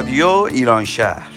[0.00, 1.28] رادیو ایران شهر.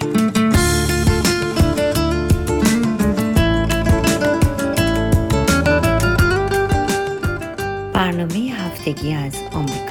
[7.93, 9.83] برنامه هفتگی از آمریکا.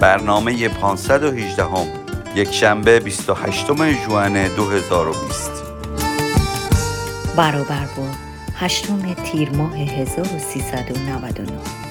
[0.00, 1.86] برنامه 518 هم
[2.36, 5.50] یک شنبه 28 ژوئن 2020
[7.36, 8.06] برابر با
[8.54, 11.81] هشتم تیر ماه 1399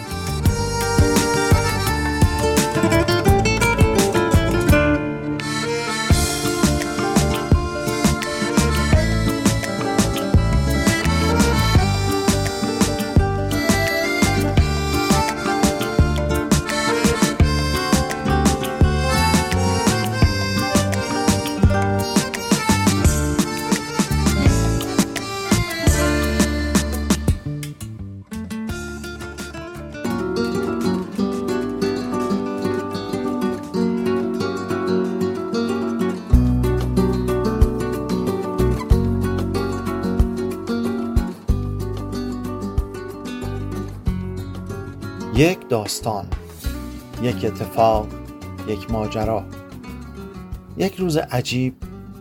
[45.91, 46.27] داستان
[47.21, 48.07] یک اتفاق
[48.67, 49.43] یک ماجرا.
[50.77, 51.75] یک روز عجیب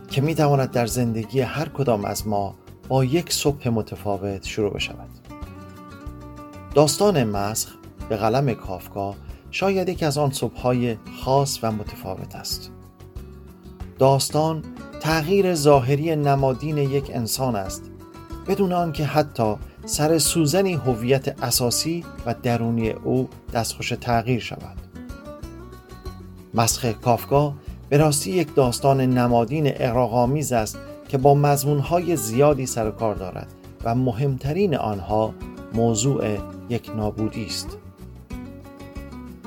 [0.09, 2.55] که می تواند در زندگی هر کدام از ما
[2.87, 5.09] با یک صبح متفاوت شروع بشود.
[6.75, 7.69] داستان مسخ
[8.09, 9.15] به قلم کافکا
[9.51, 12.71] شاید یک از آن صبحهای خاص و متفاوت است.
[13.99, 14.63] داستان
[15.01, 17.83] تغییر ظاهری نمادین یک انسان است
[18.47, 24.77] بدون آنکه حتی سر سوزنی هویت اساسی و درونی او دستخوش تغییر شود.
[26.53, 27.53] مسخ کافکا
[27.89, 30.77] به راستی یک داستان نمادین اقراغامیز است
[31.09, 33.47] که با مضمونهای زیادی سر و کار دارد
[33.83, 35.33] و مهمترین آنها
[35.73, 36.37] موضوع
[36.69, 37.77] یک نابودی است.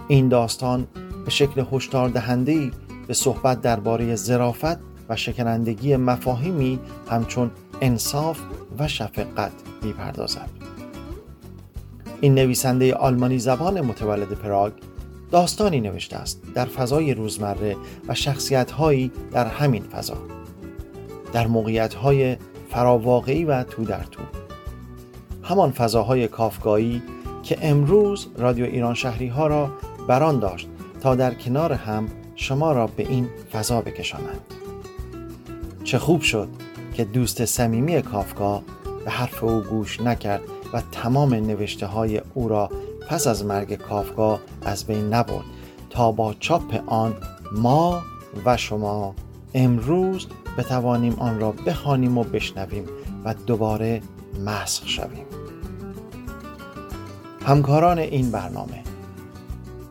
[0.08, 0.86] این داستان
[1.24, 2.70] به شکل هشدار دهنده‌ای
[3.06, 4.78] به صحبت درباره ظرافت
[5.08, 6.78] و شکنندگی مفاهیمی
[7.10, 8.40] همچون انصاف
[8.78, 9.52] و شفقت
[9.84, 10.50] می‌پردازد.
[12.20, 14.72] این نویسنده آلمانی زبان متولد پراگ
[15.30, 17.76] داستانی نوشته است در فضای روزمره
[18.08, 20.16] و شخصیتهایی در همین فضا.
[21.32, 22.36] در موقعیتهای
[22.70, 24.22] فراواقعی و تو در تو.
[25.42, 27.02] همان فضاهای کافگایی
[27.42, 29.70] که امروز رادیو ایران شهری ها را
[30.08, 30.68] بران داشت
[31.00, 34.40] تا در کنار هم شما را به این فضا بکشانند.
[35.84, 36.48] چه خوب شد
[36.94, 38.62] که دوست صمیمی کافکا
[39.04, 40.42] به حرف او گوش نکرد
[40.72, 42.70] و تمام نوشته های او را
[43.08, 45.44] پس از مرگ کافکا از بین نبرد.
[45.90, 47.14] تا با چاپ آن
[47.52, 48.02] ما
[48.44, 49.14] و شما
[49.54, 50.26] امروز
[50.58, 52.84] بتوانیم آن را بخوانیم و بشنویم
[53.24, 54.02] و دوباره
[54.44, 55.26] مسخ شویم.
[57.46, 58.82] همکاران این برنامه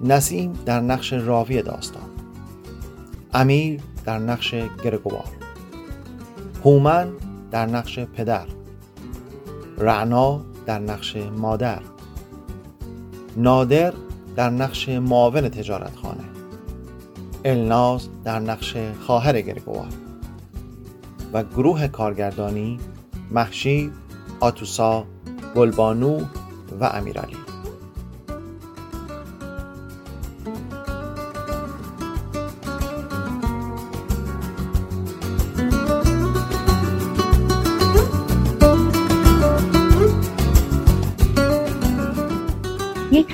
[0.02, 2.10] نسیم در نقش راوی داستان
[3.34, 5.30] امیر در نقش گرگوار
[6.66, 7.08] هومن
[7.52, 8.46] در نقش پدر
[9.78, 11.82] رعنا در نقش مادر.
[13.38, 13.94] نادر
[14.36, 16.24] در نقش معاون تجارتخانه.
[17.46, 19.88] الناز در نقش خواهر گرگوار.
[21.34, 22.80] و گروه کارگردانی
[23.32, 23.92] محشید
[24.40, 25.06] آتوسا
[25.56, 26.22] گلبانو
[26.80, 27.43] و امیرعلی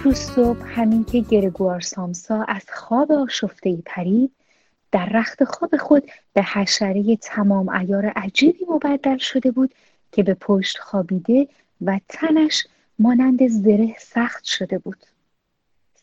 [0.09, 4.31] روز صبح همین که گرگوار سامسا از خواب آشفته پرید
[4.91, 9.73] در رخت خواب خود به حشره تمام ایار عجیبی مبدل شده بود
[10.11, 11.47] که به پشت خوابیده
[11.81, 12.67] و تنش
[12.99, 14.97] مانند زره سخت شده بود.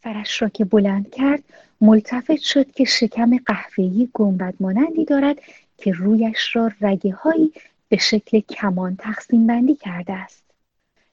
[0.05, 1.43] سرش را که بلند کرد
[1.81, 5.37] ملتفت شد که شکم قهوه‌ای گنبد مانندی دارد
[5.79, 7.53] که رویش را رگه هایی
[7.89, 10.46] به شکل کمان تقسیم بندی کرده است.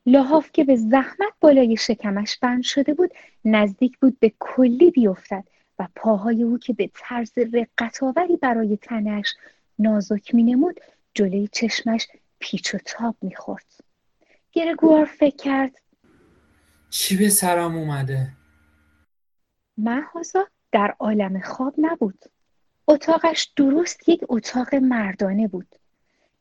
[0.06, 3.12] لحاف که به زحمت بالای شکمش بند شده بود
[3.46, 5.44] نزدیک بود به کلی بیفتد
[5.80, 9.34] و پاهای او که به طرز رقتآوری برای تنش
[9.80, 10.80] نازک مینمود
[11.14, 12.08] جلوی چشمش
[12.40, 13.66] پیچ و تاب می‌خورد.
[14.52, 15.72] گرگوار فکر کرد
[16.90, 18.28] چی به سرم اومده؟
[19.78, 22.24] محازا در عالم خواب نبود.
[22.88, 25.76] اتاقش درست یک اتاق مردانه بود.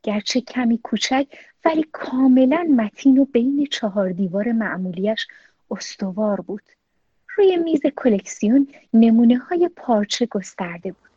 [0.02, 1.26] گرچه کمی کوچک
[1.64, 5.26] ولی کاملا متین و بین چهار دیوار معمولیش
[5.70, 6.62] استوار بود.
[7.36, 11.10] روی میز کلکسیون نمونه های پارچه گسترده بود.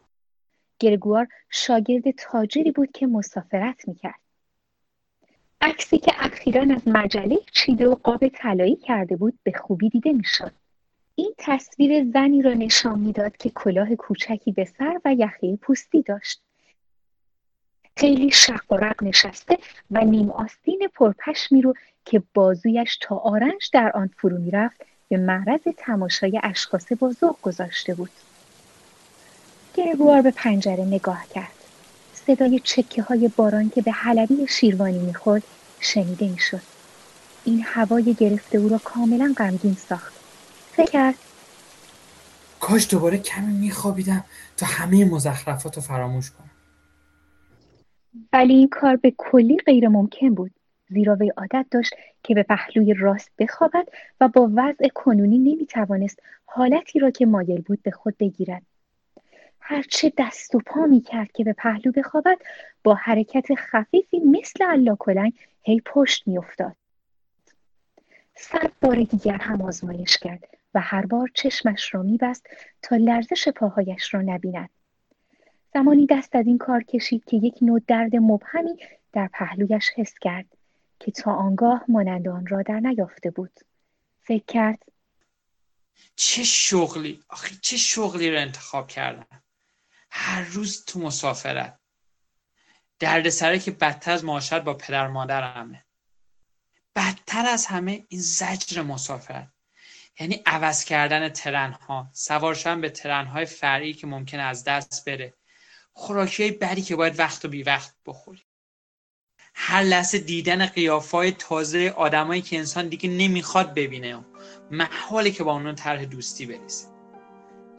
[0.79, 4.19] گرگوار شاگرد تاجری بود که مسافرت می‌کرد.
[5.61, 10.51] عکسی که اخیرا از مجله چیده و قاب طلایی کرده بود به خوبی دیده می‌شد.
[11.15, 16.41] این تصویر زنی را نشان می‌داد که کلاه کوچکی به سر و یخه پوستی داشت.
[17.97, 19.57] خیلی شق و نشسته
[19.91, 21.73] و نیم آستین پرپشمی رو
[22.05, 27.95] که بازویش تا آرنج در آن فرو می‌رفت به معرض تماشای اشخاص با ذوق گذاشته
[27.95, 28.09] بود.
[29.73, 31.51] گرگوار به پنجره نگاه کرد.
[32.13, 35.43] صدای چکه های باران که به حلبی شیروانی می‌خورد
[35.79, 36.61] شنیده می‌شد.
[37.45, 40.13] این هوای گرفته او را کاملا غمگین ساخت.
[40.71, 41.15] فکر کرد
[42.59, 44.23] کاش دوباره کمی میخوابیدم
[44.57, 46.44] تا همه مزخرفات رو فراموش کنم.
[48.33, 50.51] ولی این کار به کلی غیر ممکن بود
[50.89, 53.87] زیرا وی عادت داشت که به پهلوی راست بخوابد
[54.21, 58.61] و با وضع کنونی نمی‌توانست حالتی را که مایل بود به خود بگیرد
[59.59, 62.37] هرچه دست و پا می کرد که به پهلو بخوابد
[62.83, 66.75] با حرکت خفیفی مثل الاکلنگ هی پشت می افتاد.
[68.35, 72.47] صد بار دیگر هم آزمایش کرد و هر بار چشمش را میبست
[72.81, 74.69] تا لرزش پاهایش را نبیند.
[75.75, 78.77] زمانی دست از این کار کشید که یک نوع درد مبهمی
[79.13, 80.45] در پهلویش حس کرد
[80.99, 83.59] که تا آنگاه مانند آن را در نیافته بود.
[84.23, 84.79] فکر کرد
[86.15, 89.43] چه شغلی؟ آخه چه شغلی رو انتخاب کردم
[90.09, 91.79] هر روز تو مسافرت.
[92.99, 95.85] دردسره که بدتر از معاشرت با پدر مادرمه.
[96.95, 99.47] بدتر از همه این زجر مسافرت.
[100.19, 105.05] یعنی عوض کردن ترن ها سوار شدن به ترن های فرعی که ممکنه از دست
[105.09, 105.33] بره.
[105.97, 108.41] خوراکی بدی که باید وقت و بی وقت بخوری.
[109.53, 114.25] هر لحظه دیدن قیافای تازه آدمایی که انسان دیگه نمی‌خواد ببینه
[114.71, 116.87] محاله که با اونون طرح دوستی برسه.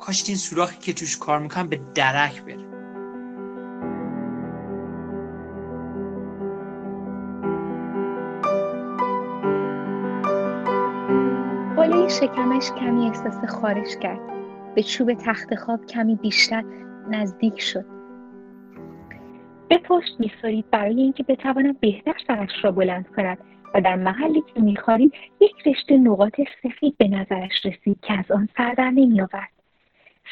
[0.00, 2.66] کاش این سوراخی که توش کار می‌کنم به درک بره.
[12.08, 14.20] شکمش کمی احساس خارش کرد.
[14.74, 16.64] به چوب تخت خواب کمی بیشتر
[17.10, 17.95] نزدیک شد.
[19.68, 23.38] به پشت میسارید برای اینکه بتواند بهتر سرش را بلند کند
[23.74, 28.48] و در محلی که میخوارید یک رشته نقاط سفید به نظرش رسید که از آن
[28.56, 29.50] سر در نمیآورد.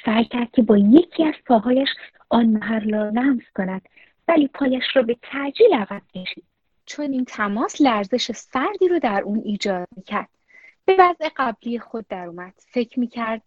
[0.05, 1.89] سعی کرد که با یکی از پاهایش
[2.29, 3.83] آن محل را لمس کند
[4.29, 6.45] ولی پایش را به تعجیل عقب کشید.
[6.87, 10.29] چون این تماس لرزش سردی رو در اون ایجاد می‌کرد.
[10.85, 12.53] به وضع قبلی خود در اومد.
[12.59, 13.43] فکر می‌کرد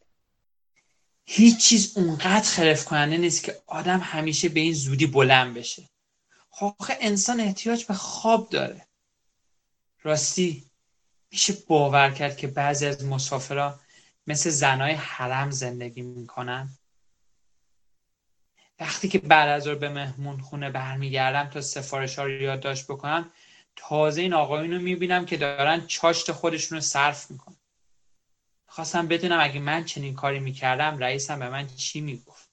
[1.30, 5.90] هیچ چیز اونقدر خرف کننده نیست که آدم همیشه به این زودی بلند بشه.
[6.62, 8.88] آخه انسان احتیاج به خواب داره.
[10.04, 10.64] راستی
[11.32, 13.80] میشه باور کرد که بعضی از مسافرها
[14.28, 16.70] مثل زنای حرم زندگی می‌کنن؟
[18.80, 23.32] وقتی که بعد از به مهمون خونه برمیگردم تا سفارش ها رو یادداشت بکنم
[23.76, 27.57] تازه این آقایون رو می‌بینم که دارن چاشت خودشون رو صرف می‌کنن.
[28.68, 32.50] خواستم بدونم اگه من چنین کاری می‌کردم رئیسم به من چی می‌گفت؟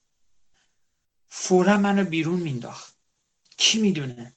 [1.29, 2.95] فورا منو بیرون مینداخت.
[3.57, 4.35] کی می‌دونه؟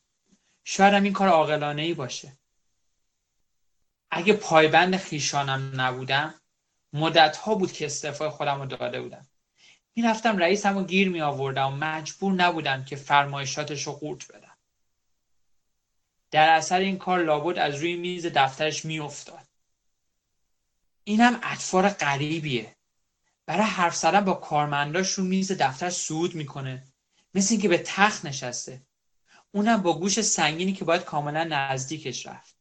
[0.65, 2.39] شاید این کار عاقلانه ای باشه.
[4.11, 6.35] اگه پایبند خیشانم نبودم
[6.93, 9.27] مدت ها بود که استعفای خودم رو داده بودم.
[9.97, 14.57] می‌رفتم رئیسم رو گیر می آوردم و مجبور نبودم که فرمایشاتش رو قورت بدم.
[16.31, 19.48] در اثر این کار لابد از روی میز دفترش میافتاد.
[21.09, 22.77] اینم اطفار غریبیه.
[23.47, 26.85] برای حرف زدن با کارمنداش رو میز دفتر سود می‌کنه.
[27.35, 28.83] مثل اینکه به تخت نشسته.
[29.53, 32.57] اونم با گوش سنگینی که باید کاملا نزدیکش رفت.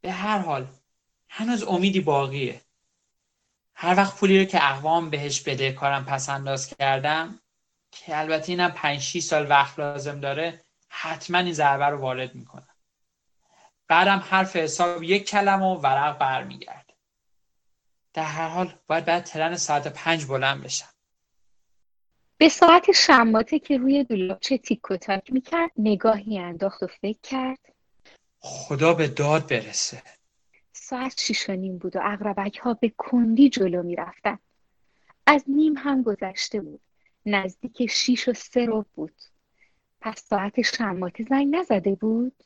[0.00, 0.66] به هر حال
[1.28, 2.60] هنوز امیدی باقیه.
[3.74, 7.40] هر وقت پولی رو که اقوام بهش بده کارم پس انداز کردم
[7.92, 12.76] که البته اینم 5 6 سال وقت لازم داره حتما این ضربه رو وارد می‌کنم.
[13.88, 16.81] بعدم حرف حساب یک کلم و ورق برمیگرد.
[18.14, 20.88] در هر حال باید بعد ترن ساعت پنج بلند بشم.
[22.38, 27.58] به ساعت شماته که روی دولابچه تیک و تاک می‌کرد نگاهی انداخت و فکر کرد.
[28.38, 30.02] خدا به داد برسه.
[30.72, 34.38] ساعت شیش و نیم بود و اقربک ها به کندی جلو می‌رفتن.
[35.26, 36.80] از نیم هم گذشته بود.
[37.26, 39.14] نزدیک شیش و سه رو بود.
[40.00, 42.44] پس ساعت شماته زنگ نزده بود؟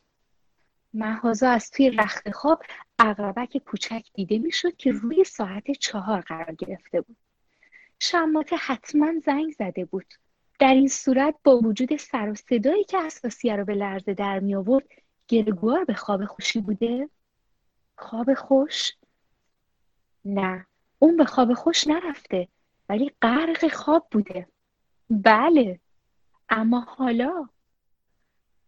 [0.96, 2.62] محازا از توی رخت خواب
[2.98, 7.16] اقربک کوچک دیده می‌شد که روی ساعت چهار قرار گرفته بود.
[8.00, 10.14] شماته حتما زنگ زده بود.
[10.58, 14.54] در این صورت با وجود سر و صدایی که اساسیه رو به لرزه در می
[14.54, 14.86] آورد
[15.28, 17.10] گرگوار به خواب خوشی بوده؟
[17.96, 18.92] خواب خوش؟
[20.24, 20.66] نه.
[20.98, 22.48] اون به خواب خوش نرفته
[22.88, 24.46] ولی غرق خواب بوده.
[25.10, 25.80] بله.
[26.48, 27.48] اما حالا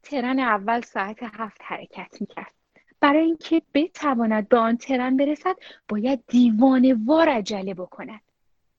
[0.08, 2.52] ترن اول ساعت هفت حرکت می‌کرد.
[3.00, 5.56] برای اینکه بتواند به آن ترن برسد
[5.88, 8.20] باید دیوانه وار عجله بکند.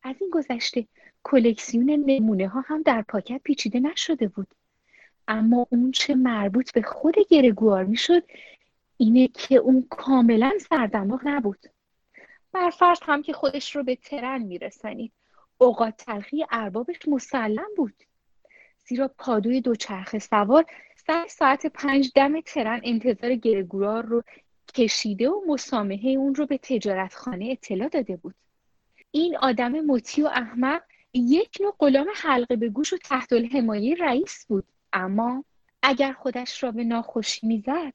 [0.03, 0.87] از این گذشته
[1.23, 4.47] کلکسیون نمونه ها هم در پاکت پیچیده نشده بود.
[5.27, 8.23] اما اون چه مربوط به خود گرگوار می‌شد
[8.97, 11.65] اینه که اون کاملا سردماغ نبود.
[12.51, 15.11] برفرض هم که خودش رو به ترن میرسانید
[15.57, 18.03] اوقات تلخی اربابش مسلم بود.
[18.85, 20.65] زیرا پادوی دوچرخه سوار
[21.09, 24.23] سر ساعت پنج دم ترن انتظار گرگوار رو
[24.73, 28.35] کشیده و مسامحه اون رو به تجارتخانه اطلاع داده بود.
[29.11, 30.81] این آدم مطیع و احمق
[31.13, 34.63] یک نوع غلام حلقه به گوش و تحت الحمایه رئیس بود.
[34.93, 35.43] اما
[35.83, 37.93] اگر خودش را به ناخوشی می‌زد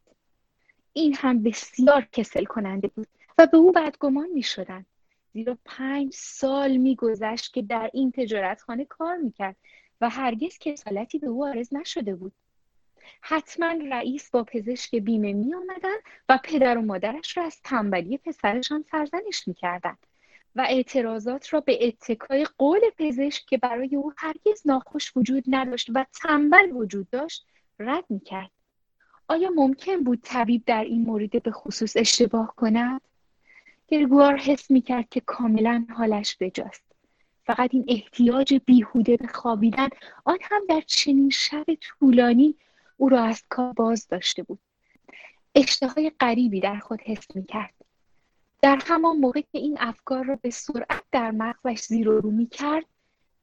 [0.92, 4.86] این هم بسیار کسل کننده بود و به او بدگمان می شدن.
[5.32, 9.56] زیرا پنج سال میگذشت که در این تجارتخانه کار می‌کرد
[10.00, 12.32] و هرگز کسالتی به او آرز نشده بود.
[13.20, 15.96] حتما رئیس با پزشک بیمه می آمدن
[16.28, 19.98] و پدر و مادرش را از تنبلی پسرشان سرزنش می‌کردند
[20.56, 26.06] و اعتراضات را به اتکای قول پزشک که برای او هرگز ناخوش وجود نداشت و
[26.22, 27.46] تنبل وجود داشت
[27.78, 28.50] رد می‌کرد
[29.28, 33.00] آیا ممکن بود طبیب در این مورد به خصوص اشتباه کند؟
[33.88, 36.84] گرگوار حس می‌کرد که کاملا حالش بجاست.
[37.46, 39.88] فقط این احتیاج بیهوده به خوابیدن
[40.24, 42.54] آن هم در چنین شب طولانی
[42.96, 44.58] او را از کار باز داشته بود.
[45.54, 47.74] اشتهای غریبی در خود حس می‌کرد.
[48.62, 52.84] در همان موقع که این افکار را به سرعت در مغزش زیر و رو می‌کرد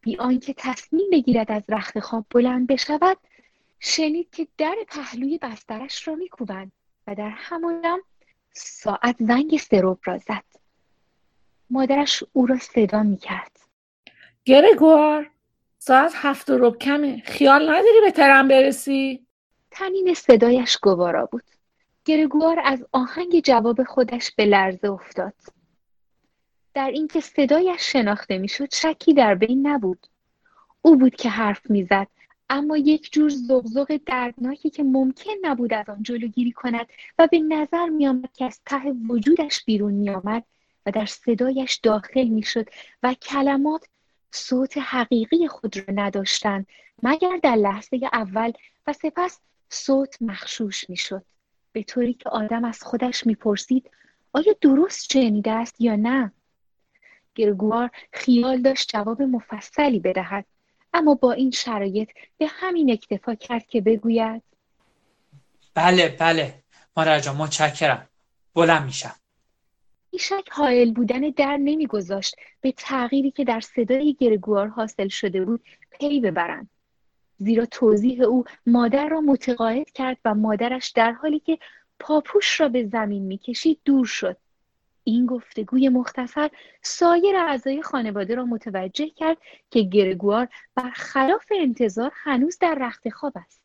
[0.02, 3.18] بی آنکه تصمیم بگیرد از رخت خواب بلند بشود
[3.80, 6.72] شنید که در پهلوی بسترش را میکوبند
[7.08, 8.02] و در همان
[8.54, 10.44] ساعت زنگ سروب را زد.
[11.70, 13.60] مادرش او را صدا می‌کرد.
[14.46, 15.32] گرگوار
[15.80, 17.22] ساعت هفت و رب کمه.
[17.26, 19.26] خیال نداری به ترم برسی؟
[19.72, 21.44] تنین صدایش گوارا بود.
[22.06, 25.34] گرگوار از آهنگ جواب خودش به لرزه افتاد.
[26.74, 30.08] در اینکه صدایش شناخته می‌شد شکی در بین نبود.
[30.82, 32.08] او بود که حرف می‌زد
[32.50, 36.88] اما یک جور زغزغ دردناکی که ممکن نبود از آن جلوگیری کند
[37.20, 40.44] و به نظر میآمد که از ته وجودش بیرون میآمد
[40.86, 42.70] و در صدایش داخل می‌شد
[43.04, 43.86] و کلمات
[44.32, 46.68] صوت حقیقی خود را نداشتند
[47.04, 48.52] مگر در لحظه اول
[48.88, 49.40] و سپس
[49.74, 51.26] صوت مخشوش می‌شد.
[51.72, 53.92] به طوری که آدم از خودش می‌پرسید
[54.34, 56.32] آیا درست شنیده است یا نه؟
[57.36, 60.46] گرگوار خیال داشت جواب مفصلی بدهد
[60.94, 64.44] اما با این شرایط به همین اکتفا کرد که بگوید
[65.74, 66.54] بله بله.
[66.98, 68.08] مادر متشکرم.
[68.54, 69.16] بلند میشم.
[70.12, 72.36] بیشک حائل بودن در نمیگذاشت.
[72.62, 76.70] به تغییری که در صدای گرگوار حاصل شده بود پی ببرند.
[77.42, 81.58] زیرا توضیح او مادر را متقاعد کرد و مادرش در حالی که
[82.00, 84.38] پاپوش را به زمین می‌کشید دور شد.
[85.04, 86.50] این گفتگوی مختصر
[86.82, 89.38] سایر اعضای خانواده را متوجه کرد
[89.72, 93.62] که گرگوار برخلاف انتظار هنوز در رخت خواب است.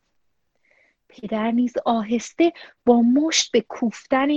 [1.09, 2.53] پدر نیز آهسته
[2.85, 4.27] با مشت به کوفتن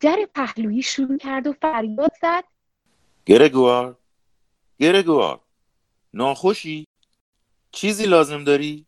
[0.00, 2.44] در پهلویی شروع کرد و فریاد زد.
[3.26, 3.96] گرگوار
[4.78, 5.40] گرگوار
[6.14, 6.86] ناخوشی؟
[7.72, 8.86] چیزی لازم داری؟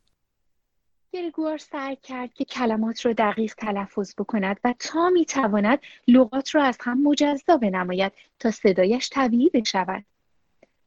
[1.12, 6.78] گرگوار سعی کرد که کلمات را دقیق تلفظ بکند و تا می‌تواند لغات را از
[6.80, 10.04] هم مجزا بنماید تا صدایش طبیعی بشود.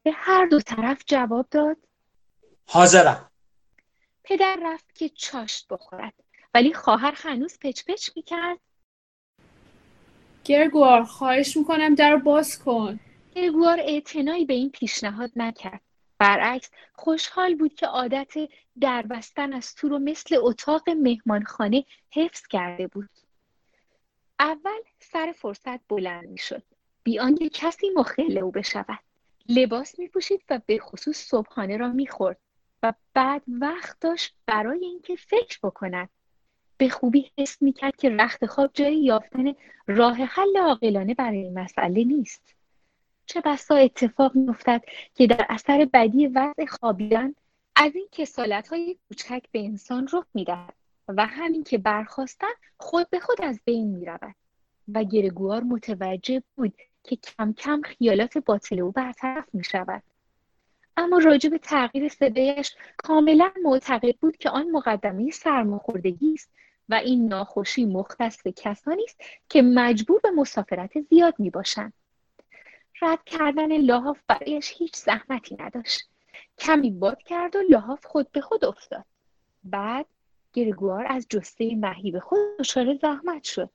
[0.04, 1.78] به هر دو طرف جواب داد.
[2.68, 3.32] حاضرم.
[4.24, 6.14] پدر رفت که چاشت بخورد
[6.54, 8.60] ولی خواهر هنوز پچ پچ می‌کرد.
[10.44, 13.00] گرگوار خواهش می‌کنم در باز کن.
[13.36, 15.82] گرگوار اعتنایی به این پیشنهاد نکرد.
[16.20, 18.34] برعکس خوشحال بود که عادت
[18.82, 23.10] دربستن از تو رو مثل اتاق مهمانخانه حفظ کرده بود.
[24.40, 26.64] اول سر فرصت بلند می‌شد.
[27.04, 29.00] بی آنکه کسی مخل او بشود.
[29.50, 32.38] لباس می پوشید و به خصوص صبحانه را می‌خورد
[32.84, 36.10] و بعد وقت داشت برای اینکه فکر بکند.
[36.78, 39.54] به خوبی حس می‌کرد که رخت خواب جای یافتن
[39.88, 42.57] راه حل عاقلانه برای مسئله نیست.
[43.28, 44.82] چه بسا اتفاق میافتد
[45.16, 47.36] که در اثر بدی وضع خوابیدن
[47.76, 50.74] از این کسالت های کوچک به انسان رخ می‌دهد
[51.08, 54.36] و همین که برخواستن خود به خود از بین می‌رود
[54.94, 60.04] و گرگوار متوجه بود که کم کم خیالات باطل او برطرف می شود.
[60.98, 66.52] اما راجع به تغییر صدایش کاملا معتقد بود که آن مقدمه سرماخوردگی است
[66.90, 71.94] و این ناخوشی مختص کسانی است که مجبور به مسافرت زیاد می باشند.
[73.02, 76.10] رد کردن لحاف برایش هیچ زحمتی نداشت.
[76.60, 79.06] کمی باد کرد و لحاف خود به خود افتاد.
[79.64, 80.06] بعد
[80.54, 83.70] گرگوار از جسته مهیب خود دچار زحمت شد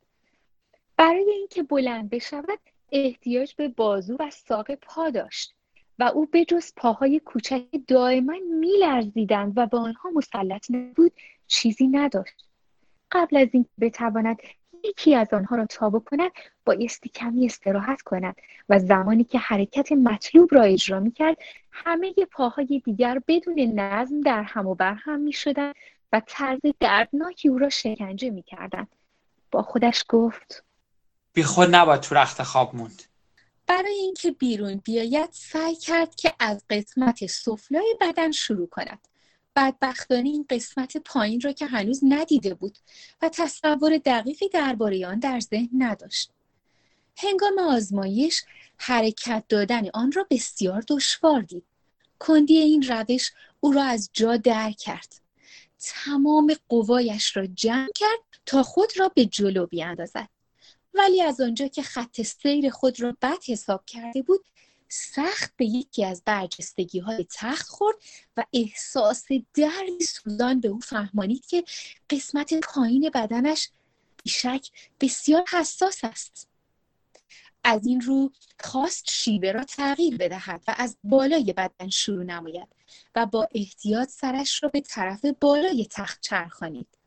[0.96, 2.58] برای اینکه بلند بشود
[2.92, 5.54] احتیاج به بازو و ساق پا داشت
[5.98, 11.12] و او به جز پاهای کوچک دائما میلرزیدند و به آنها مسلط نبود
[11.46, 12.44] چیزی نداشت
[13.10, 14.36] قبل از اینکه بتواند
[14.84, 16.30] یکی از آنها را تابو کند
[16.64, 18.36] بایستی کمی استراحت کند
[18.68, 21.36] و زمانی که حرکت مطلوب را اجرا می‌کرد
[21.72, 25.74] همه پاهای دیگر بدون نظم در هم و بر هم می‌شدند
[26.12, 28.88] و طرز دردناکی او را شکنجه می‌کردند.
[29.50, 30.64] با خودش گفت
[31.32, 33.02] بی خود نباید تو رخت خواب موند.
[33.66, 39.08] برای اینکه بیرون بیاید سعی کرد که از قسمت سفلای بدن شروع کند.
[39.56, 42.78] بدبختانه این قسمت پایین را که هنوز ندیده بود
[43.22, 46.30] و تصور دقیقی درباره آن در ذهن نداشت.
[47.16, 48.44] هنگام آزمایش
[48.76, 51.64] حرکت دادن آن را بسیار دشوار دید.
[52.18, 53.30] کندی این روش
[53.60, 55.14] او را از جا در کرد.
[55.78, 60.28] تمام قوایش را جمع کرد تا خود را به جلو بیاندازد.
[60.94, 64.44] ولی از آنجا که خط سیر خود را بد حساب کرده بود
[64.94, 67.96] سخت به یکی از برجستگی های تخت خورد
[68.36, 71.64] و احساس دردی سوزان به او فهمانید که
[72.10, 73.68] قسمت پایین بدنش
[74.24, 74.68] بیشک
[75.00, 76.48] بسیار حساس است.
[77.64, 82.68] از این رو خواست شیبه را تغییر بدهد و از بالای بدن شروع نماید
[83.14, 86.98] و با احتیاط سرش را به طرف بالای تخت چرخانید.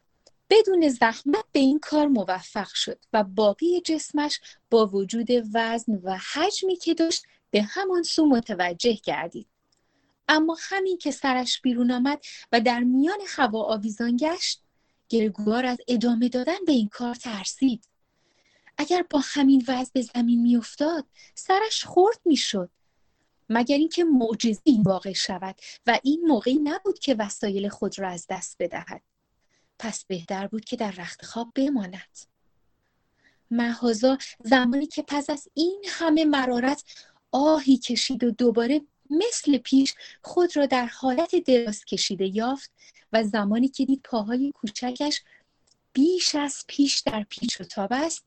[0.49, 4.39] بدون زحمت به این کار موفق شد و باقی جسمش
[4.69, 7.25] با وجود وزن و حجمی که داشت
[7.55, 9.47] به همان سو متوجه گردید
[10.27, 12.21] اما همین که سرش بیرون آمد
[12.51, 14.61] و در میان هوا آویزان گشت
[15.09, 17.87] گرگوار از ادامه دادن به این کار ترسید.
[18.77, 22.69] اگر با همین وضع به زمین میافتاد سرش خورد می‌شد.
[23.49, 25.55] مگر اینکه معجزی واقع شود
[25.87, 29.01] و این موقعی نبود که وسایل خود را از دست بدهد.
[29.79, 32.17] پس بهتر بود که در رخت خواب بماند.
[33.51, 36.83] محازا زمانی که پس از این همه مرارت
[37.37, 42.71] آهی کشید و دوباره مثل پیش خود را در حالت دراز کشیده یافت
[43.13, 45.21] و زمانی که دید پاهای کوچکش
[45.93, 48.25] بیش از پیش در پیچ و تاب است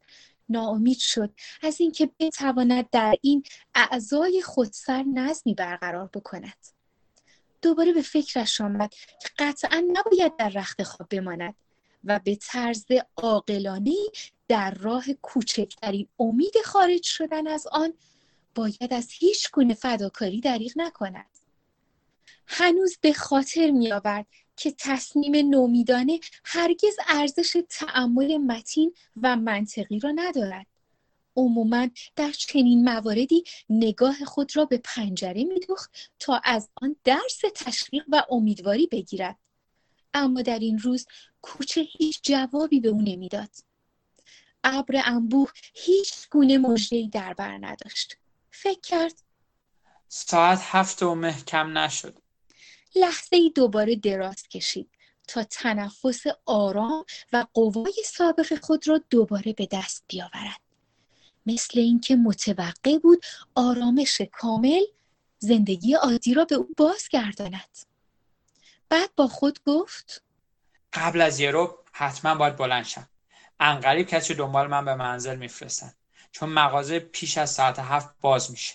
[0.48, 1.30] ناامید شد
[1.62, 3.42] از اینکه بتواند در این
[3.74, 6.66] اعضای خودسر نظمی برقرار بکند.
[7.62, 11.54] دوباره به فکرش آمد که قطعا نباید در رخت خواب بماند
[12.04, 12.84] و به طرز
[13.16, 13.96] عاقلانه
[14.48, 17.94] در راه کوچکترین امید خارج شدن از آن
[18.58, 21.30] باید از هیچ گونه فداکاری دریغ نکند.
[22.46, 30.10] هنوز به خاطر می آورد که تصمیم نومیدانه هرگز ارزش تعمل متین و منطقی را
[30.14, 30.66] ندارد.
[31.36, 38.04] عموما در چنین مواردی نگاه خود را به پنجره میدوخت تا از آن درس تشویق
[38.08, 39.36] و امیدواری بگیرد.
[40.14, 41.06] اما در این روز
[41.42, 43.50] کوچه هیچ جوابی به او نمی‌داد.
[44.64, 48.16] ابر انبوه هیچ گونه مژدهای در بر نداشت.
[48.62, 49.22] فکر کرد.
[50.08, 52.18] ساعت هفت و محکم نشد.
[52.96, 54.90] لحظه ای دوباره دراز کشید
[55.28, 60.60] تا تنفس آرام و قوای سابق خود را دوباره به دست بیاورد.
[61.46, 64.82] مثل اینکه متوقع بود آرامش کامل
[65.38, 67.78] زندگی عادی را به او بازگرداند.
[68.88, 70.22] بعد با خود گفت
[70.92, 71.52] قبل از یه
[71.92, 73.08] حتما باید بلند شم.
[73.60, 75.92] انقریب کسی دنبال من به منزل میفرستن
[76.38, 78.74] چون مغازه پیش از ساعت هفت باز میشه.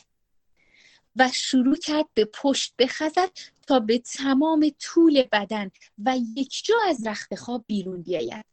[1.16, 3.32] و شروع کرد به پشت بخزد
[3.68, 5.72] تا به تمام طول بدن
[6.06, 8.46] و یک جا از رخت خواب بیرون بیاید.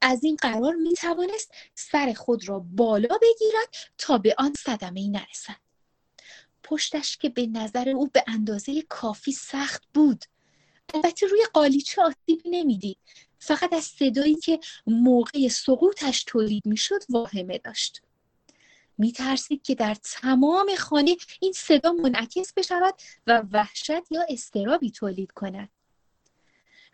[0.00, 5.08] از این قرار می توانست سر خود را بالا بگیرد تا به آن صدمه ای
[5.08, 5.60] نرسد.
[6.62, 10.24] پشتش که به نظر او به اندازه کافی سخت بود.
[10.94, 12.98] البته روی قالیچه آسیبی نمی‌دید.
[13.38, 18.02] فقط از صدایی که موقع سقوطش تولید می‌شد واهمه داشت.
[18.98, 22.94] میترسید که در تمام خانه این صدا منعکس بشود
[23.26, 25.68] و وحشت یا استرابی تولید کند.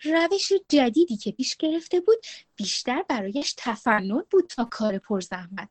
[0.05, 2.19] روش جدیدی که پیش گرفته بود
[2.57, 5.69] بیشتر برایش تفنن بود تا کار پرزحمت.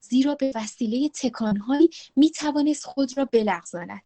[0.00, 4.02] زیرا به وسیله تکانهایی می توانست خود را بلغزاند.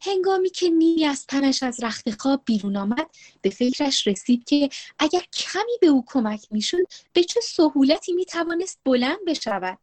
[0.00, 3.10] هنگامی که نیمی از تنش از رخت خواب بیرون آمد
[3.42, 8.80] به فکرش رسید که اگر کمی به او کمک می‌شد به چه سهولتی می توانست
[8.84, 9.78] بلند بشود.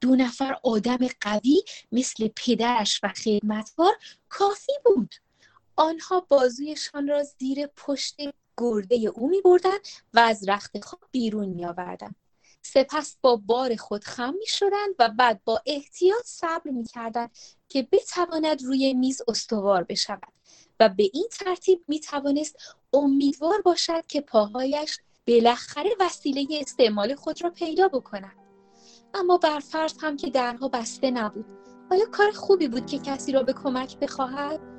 [0.00, 3.94] دو نفر آدم قوی مثل پدرش و خدمتکار
[4.28, 5.14] کافی بود
[5.76, 8.16] آنها بازویشان را زیر پشت
[8.56, 9.78] گرده او می بردن
[10.14, 12.14] و از رخت خواب بیرون می آوردن.
[12.62, 17.28] سپس با بار خود خم می شدن و بعد با احتیاط صبر می کردن
[17.68, 20.32] که بتواند روی میز استوار بشود
[20.80, 22.56] و به این ترتیب می توانست
[22.92, 28.47] امیدوار باشد که پاهایش بالاخره وسیله استعمال خود را پیدا بکند
[29.14, 31.46] اما بر فرض هم که درها بسته نبود.
[31.90, 34.77] آیا کار خوبی بود که کسی را به کمک بخواهد؟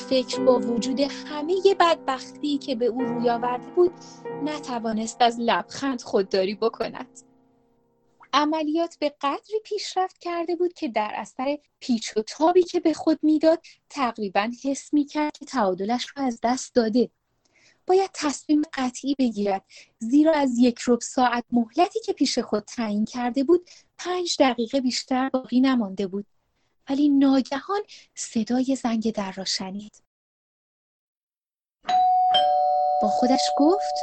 [0.00, 3.92] فکر با وجود همه بدبختی که به او روی آورده بود
[4.44, 7.20] نتوانست از لبخند خودداری بکند.
[8.32, 13.18] عملیات به قدری پیشرفت کرده بود که در اثر پیچ و تابی که به خود
[13.22, 17.10] می‌داد تقریبا حس می‌کرد که تعادلش را از دست داده.
[17.86, 19.64] باید تصمیم قطعی بگیرد
[19.98, 25.28] زیرا از یک رب ساعت مهلتی که پیش خود تعیین کرده بود پنج دقیقه بیشتر
[25.28, 26.26] باقی نمانده بود.
[26.88, 27.80] ولی ناگهان
[28.14, 30.02] صدای زنگ در را شنید.
[33.02, 33.94] با خودش گفت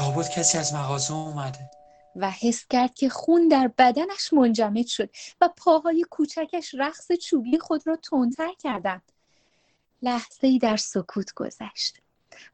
[0.00, 1.70] لابد کسی از مغازه اومده.
[2.16, 7.86] و حس کرد که خون در بدنش منجمد شد و پاهای کوچکش رقص چوبی خود
[7.86, 9.12] را تندتر کردند.
[10.02, 11.96] لحظه ای در سکوت گذشت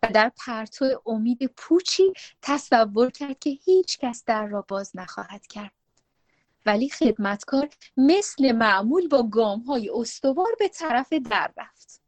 [0.03, 2.13] و در پرتو امید پوچی
[2.43, 5.82] تصور کرد که هیچ کس در را باز نخواهد کرد.
[6.67, 12.03] ولی خدمتکار مثل معمول با گام های استوار به طرف در رفت.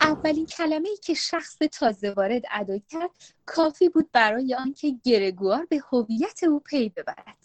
[0.00, 3.10] اولین کلمه ای که شخص تازه وارد ادا کرد
[3.46, 7.38] کافی بود برای آنکه گرگوار به هویت او پی ببرد.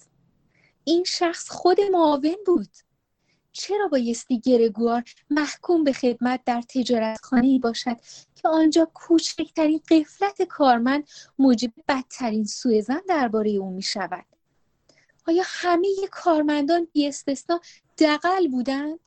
[0.83, 2.69] این شخص خود معاون بود.
[3.53, 7.97] چرا بایستی گرگوار محکوم به خدمت در تجارتخانه ای باشد
[8.35, 11.07] که آنجا کوچکترین قفلت کارمند
[11.39, 14.25] موجب بدترین سوء زن درباره او می شود
[15.27, 17.59] آیا همه کارمندان بی استثنا
[17.97, 18.99] دقل بودند؟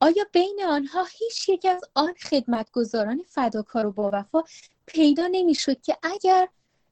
[0.00, 4.42] آیا بین آنها هیچ یک از آن خدمتگزاران فداکار و باوفا
[4.86, 6.48] پیدا نمی‌شد که اگر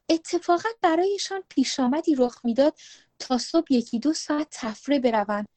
[0.08, 2.74] اتفاقا برایشان پیش آمدی رخ می‌داد
[3.18, 5.48] تا صبح یکی دو ساعت تفره بروند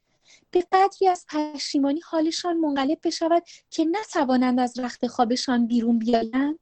[0.51, 6.59] به قدری از پشیمانی حالشان منقلب بشود که نتوانند از رخت خوابشان بیرون بیایند؟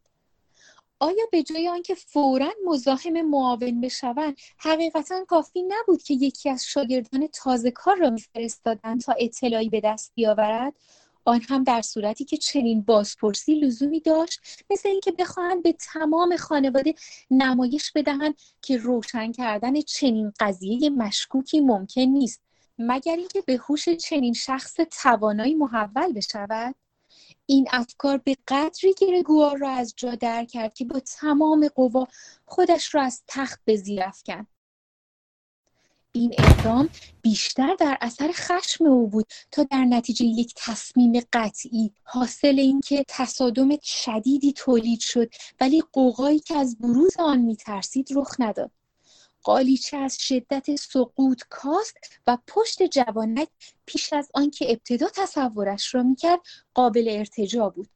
[1.00, 7.28] آیا به جای آنکه فورا مزاحم معاون بشوند حقیقتا کافی نبود که یکی از شاگردان
[7.28, 10.74] تازه کار را میفرستادند تا اطلاعی به دست بیاورد؟
[11.26, 16.96] آن هم در صورتی که چنین بازپرسی لزومی داشت مثل اینکه بخواهند به تمام خانواده
[17.32, 22.45] نمایش بدهند که روشن کردن چنین قضیه مشکوکی ممکن نیست.
[22.78, 26.76] مگر اینکه به هوش چنین شخص توانایی محول بشود؟
[27.46, 32.08] این افکار به قدری گرگوار را از جا در کرد که با تمام قوا
[32.46, 34.48] خودش را از تخت به زیر افکند.
[36.16, 36.90] این اقدام
[37.22, 43.70] بیشتر در اثر خشم او بود تا در نتیجه یک تصمیم قطعی حاصل اینکه تصادم
[43.84, 45.30] شدیدی تولید شد
[45.62, 48.72] ولی قوقایی که از بروز آن میترسید رخ نداد.
[49.46, 53.48] قالیچه از شدت سقوط کاست و پشت جوانک
[53.86, 56.40] پیش از آنکه ابتدا تصورش را می‌کرد
[56.74, 57.90] قابل ارتجا بود.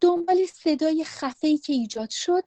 [0.00, 2.44] دنبال صدای خفه‌ای که ایجاد شد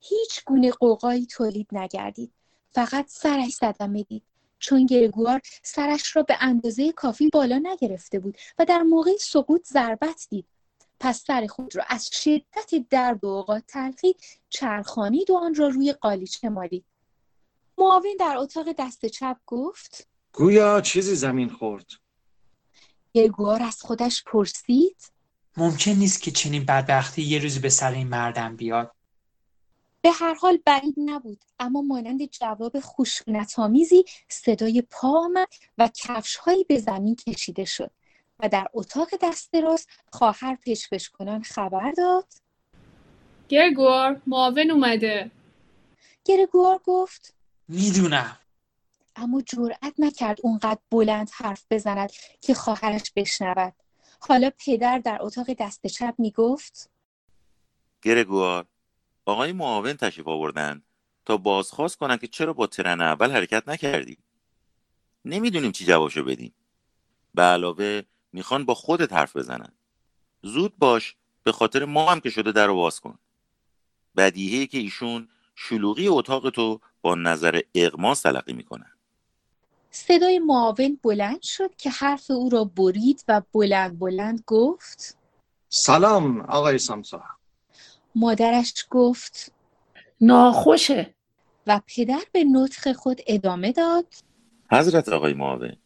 [0.00, 2.32] هیچ گونه قوقایی تولید نگردید.
[2.72, 4.22] فقط سرش صدمه دید.
[4.58, 10.26] چون گرگوار سرش را به اندازه کافی بالا نگرفته بود و در موقع سقوط ضربت
[10.30, 10.46] دید.
[11.00, 14.16] پس سر خود را از شدت درد و اوقات تلخی
[14.48, 16.84] چرخانید و آن را روی قالیچه مالید.
[17.78, 21.86] معاون در اتاق دست چپ گفت گویا چیزی زمین خورد.
[23.12, 24.96] گرگوار از خودش پرسید
[25.56, 28.94] ممکن نیست که چنین بدبختی یه روز به سر این مردم بیاد.
[30.02, 36.78] به هر حال بعید نبود اما مانند جواب خشونتآمیزی صدای پا آمد و کفشهایی به
[36.78, 37.90] زمین کشیده شد
[38.40, 42.26] و در اتاق دست راست خواهر پشپش کنان خبر داد.
[43.48, 45.30] گرگوار معاون اومده.
[46.24, 47.33] گرگوار گفت
[47.68, 48.38] می‌دونم.
[49.16, 53.72] اما جرأت نکرد اونقدر بلند حرف بزند که خواهرش بشنود.
[54.20, 56.90] حالا پدر در اتاق دست چپ می‌گفت
[58.02, 58.66] گرگوار
[59.24, 60.82] آقای معاون تشریف آوردن.
[61.24, 64.18] تا بازخواست کنن که چرا با ترن اول حرکت نکردی؟
[65.24, 66.54] نمی‌دونیم چی جوابشو بدیم.
[67.34, 69.72] به علاوه می‌خوان با خودت حرف بزنن.
[70.42, 73.18] زود باش به خاطر ما هم که شده در رو باز کن.
[74.16, 78.90] بدیهی که ایشون شلوغی اتاق تو با نظر اغماس تلقی می‌کنن.
[79.90, 85.18] صدای معاون بلند شد که حرف او را برید و بلند بلند گفت
[85.68, 87.22] سلام آقای سامسا.
[88.14, 89.52] مادرش گفت
[90.20, 91.14] ناخوشه.
[91.66, 94.06] و پدر به نطق خود ادامه داد.
[94.70, 95.76] حضرت آقای معاون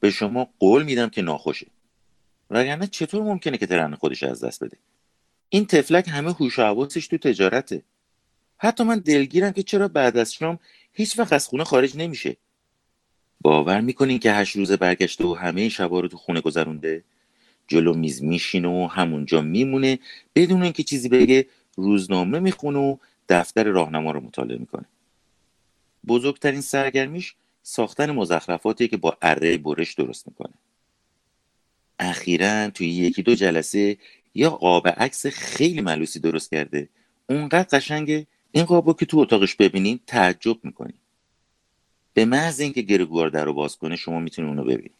[0.00, 1.66] به شما قول میدم که ناخوشه.
[2.50, 4.76] وگرنه چطور ممکنه که ترن خودش از دست بده؟
[5.48, 7.82] این تفلک همه هوش و حواسش تو تجارته.
[8.64, 10.58] حتی من دلگیرم که چرا بعد از شام
[10.92, 12.36] هیچ وقت از خونه خارج نمیشه.
[13.40, 17.04] باور می‌کنین که هشت روزه برگشته و همه شبا رو تو خونه گذرونده؟
[17.68, 19.98] جلو میز میشینه و همونجا میمونه
[20.34, 21.46] بدون اینکه چیزی بگه
[21.76, 22.96] روزنامه می‌خونه و
[23.28, 24.84] دفتر راهنما رو مطالعه می‌کنه.
[26.06, 30.54] بزرگترین سرگرمیش ساختن مزخرفاتی که با اره برش درست می‌کنه.
[31.98, 33.96] اخیرا توی یکی دو جلسه
[34.34, 36.88] یا قاب عکس خیلی ملوسی درست کرده.
[37.26, 40.98] اونقدر قشنگه این قابو که تو اتاقش ببینین تعجب می‌کنین
[42.14, 44.94] به محض اینکه گرگوار در رو باز کنه شما می‌تونید اونو ببینید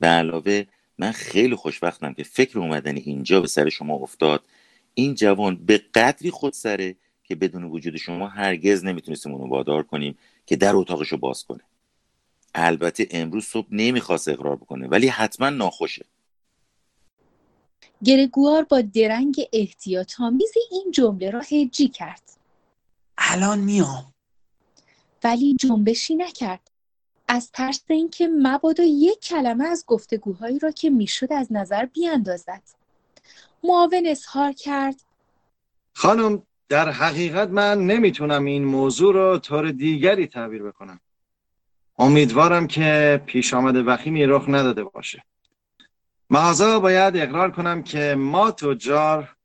[0.00, 0.64] به علاوه
[0.98, 4.44] من خیلی خوشبختم که فکر اومدن اینجا به سر شما افتاد.
[4.94, 10.18] این جوان به قدری خود سره که بدون وجود شما هرگز نمی‌تونستیم اونو وادار کنیم
[10.46, 11.60] که در اتاقش رو باز کنه.
[12.54, 16.04] البته امروز صبح نمی‌خواست اقرار بکنه ولی حتما ناخوشه.
[18.04, 22.22] گرگوار با درنگ احتیاط آمیزی این جمله را هجی کرد.
[23.18, 24.14] الان میام.
[25.24, 26.70] ولی جنبشی نکرد.
[27.28, 32.62] از ترس اینکه مبادا یک کلمه از گفتگوهایی را که می‌شد از نظر بیاندازد.
[33.64, 35.00] معاون اظهار کرد.
[35.94, 41.00] خانم در حقیقت من نمی‌تونم این موضوع رو طور دیگری تعبیر بکنم.
[41.98, 45.24] امیدوارم که پیش آمده وخیمی رخ نداده باشه.
[46.32, 49.36] محضا باید اقرار کنم که ما تجار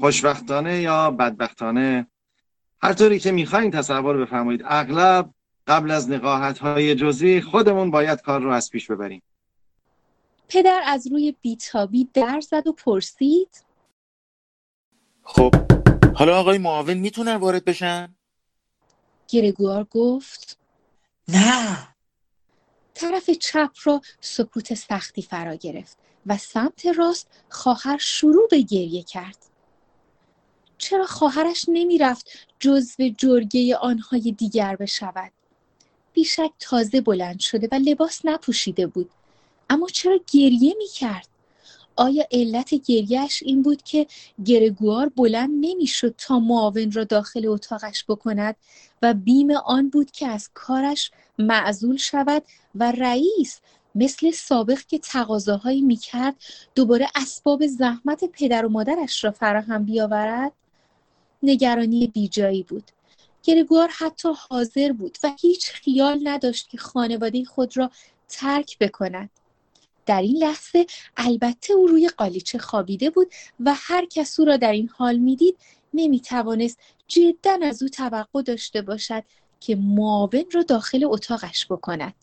[0.00, 2.06] خوشبختانه یا بدبختانه
[2.82, 4.62] هر طوری که می‌خواین تصور بفرمایید.
[4.64, 5.30] اغلب
[5.66, 9.22] قبل از نقاهت های جزئی خودمون باید کار رو از پیش ببریم.
[10.48, 13.64] پدر از روی بیتابی در زد و پرسید.
[15.22, 15.54] خب
[16.14, 18.14] حالا آقای معاون می‌تونن وارد بشن؟
[19.28, 20.58] گرگوار گفت.
[21.28, 21.88] نه.
[22.94, 26.03] طرف چپ را سکوت سختی فرا گرفت.
[26.26, 29.36] و سمت راست خواهر شروع به گریه کرد.
[30.78, 35.32] چرا خواهرش نمی‌رفت جزو جرگه آنهای دیگر بشود؟
[36.12, 39.10] بیشک تازه بلند شده و لباس نپوشیده بود.
[39.70, 41.28] اما چرا گریه می‌کرد؟
[41.96, 44.06] آیا علت گریهش این بود که
[44.44, 48.56] گرگوار بلند نمی‌شد تا معاون را داخل اتاقش بکند
[49.02, 52.42] و بیم آن بود که از کارش معزول شود
[52.74, 53.60] و رئیس
[53.94, 56.34] مثل سابق که تقاضاهایی می‌کرد
[56.74, 60.52] دوباره اسباب زحمت پدر و مادرش را فراهم بیاورد
[61.42, 62.90] نگرانی بیجایی بود.
[63.42, 67.90] گرگوار حتی حاضر بود و هیچ خیال نداشت که خانواده خود را
[68.28, 69.30] ترک بکند.
[70.06, 74.72] در این لحظه البته او روی قالیچه خوابیده بود و هر کس او را در
[74.72, 75.56] این حال می‌دید
[75.94, 76.78] نمی‌توانست
[77.08, 79.24] جدا از او توقع داشته باشد
[79.60, 82.14] که معاون را داخل اتاقش بکند.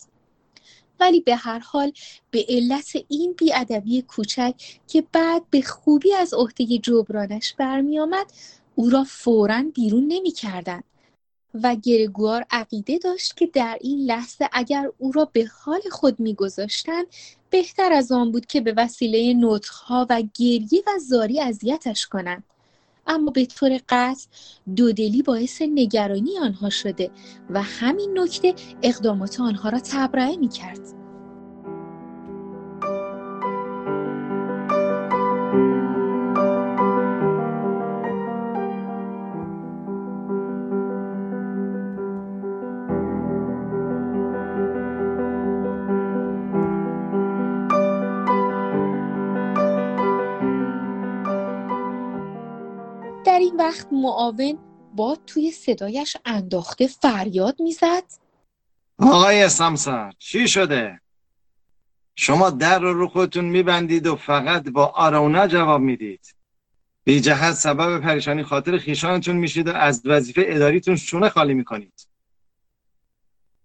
[1.02, 1.92] ولی به هر حال
[2.30, 4.54] به علت این بیادبی کوچک
[4.88, 8.26] که بعد به خوبی از عهده جبرانش برمیآمد
[8.74, 10.84] او را فورا بیرون نمی‌کردند
[11.54, 17.06] و گرگوار عقیده داشت که در این لحظه اگر او را به حال خود میگذاشتند
[17.50, 22.44] بهتر از آن بود که به وسیله نطخها و گریه و زاری اذیتش کنند.
[23.06, 24.26] اما به طور قطع
[24.76, 27.10] دودلی باعث نگرانی آنها شده
[27.50, 31.02] و همین نکته اقدامات آنها را تبرئه می کرد.
[53.52, 54.58] این وقت معاون
[54.94, 58.02] باد توی صدایش انداخته فریاد می‌زد.
[58.98, 61.00] آقای سمسر چی شده؟
[62.14, 66.34] شما در رو رو خودتون میبندید و فقط با آرونه جواب می‌دید.
[67.04, 72.08] بی جهت سبب پریشانی خاطر خیشانتون میشید و از وظیفه اداریتون شونه خالی می‌کنید.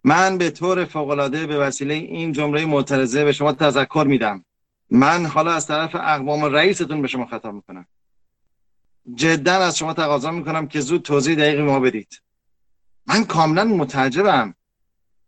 [0.04, 4.44] من به طور فوقالعاده به وسیله این جمله معترضه به شما تذکر میدم.
[4.90, 7.86] من حالا از طرف اقوام رئیستون به شما خطاب می‌کنم.
[9.14, 12.22] جدا از شما تقاضا می‌کنم که زود توضیح دقیقی ما بدید.
[13.06, 14.54] من کاملا متعجبم.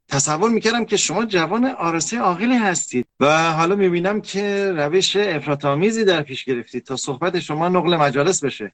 [0.08, 6.22] تصور می‌کردم که شما جوان آرسته عاقلی هستید و حالا می‌بینم که روش افراط‌آمیزی در
[6.22, 8.72] پیش گرفتید تا صحبت شما نقل مجالس بشه.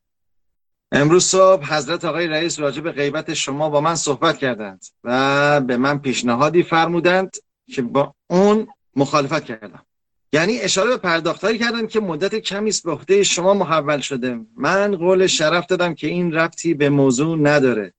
[0.93, 5.99] امروز صبح حضرت آقای رئیس راجع غیبت شما با من صحبت کردند و به من
[5.99, 7.37] پیشنهادی فرمودند
[7.71, 8.67] که با اون
[8.97, 9.85] مخالفت کردم.
[10.33, 14.41] یعنی اشاره به پرداختهایی کردم که مدت کمی است به عهده شما محول شده.
[14.57, 17.93] من قول شرف دادم که این ربطی به موضوع نداره.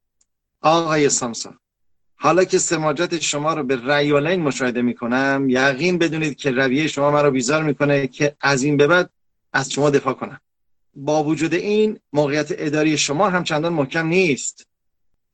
[0.62, 1.58] آقای سامسون
[2.16, 7.32] حالا که سماجت شما رو به ریالین مشاهده می‌کنم یقین بدونید که رویه شما مرا
[7.32, 9.10] بیزار می‌کنه که از این به بعد
[9.54, 10.40] از شما دفاع کنم.
[10.96, 14.68] با وجود این موقعیت اداری شما هم چندان محکم نیست.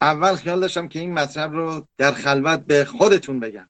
[0.02, 3.70] اول خیال داشتم که این مطلب رو در خلوت به خودتون بگم.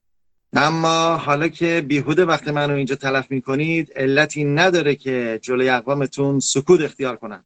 [0.56, 6.80] اما حالا که بیهوده وقت منو اینجا تلف می‌کنید علتی نداره که جلوی اقوامتون سکوت
[6.80, 7.44] اختیار کنم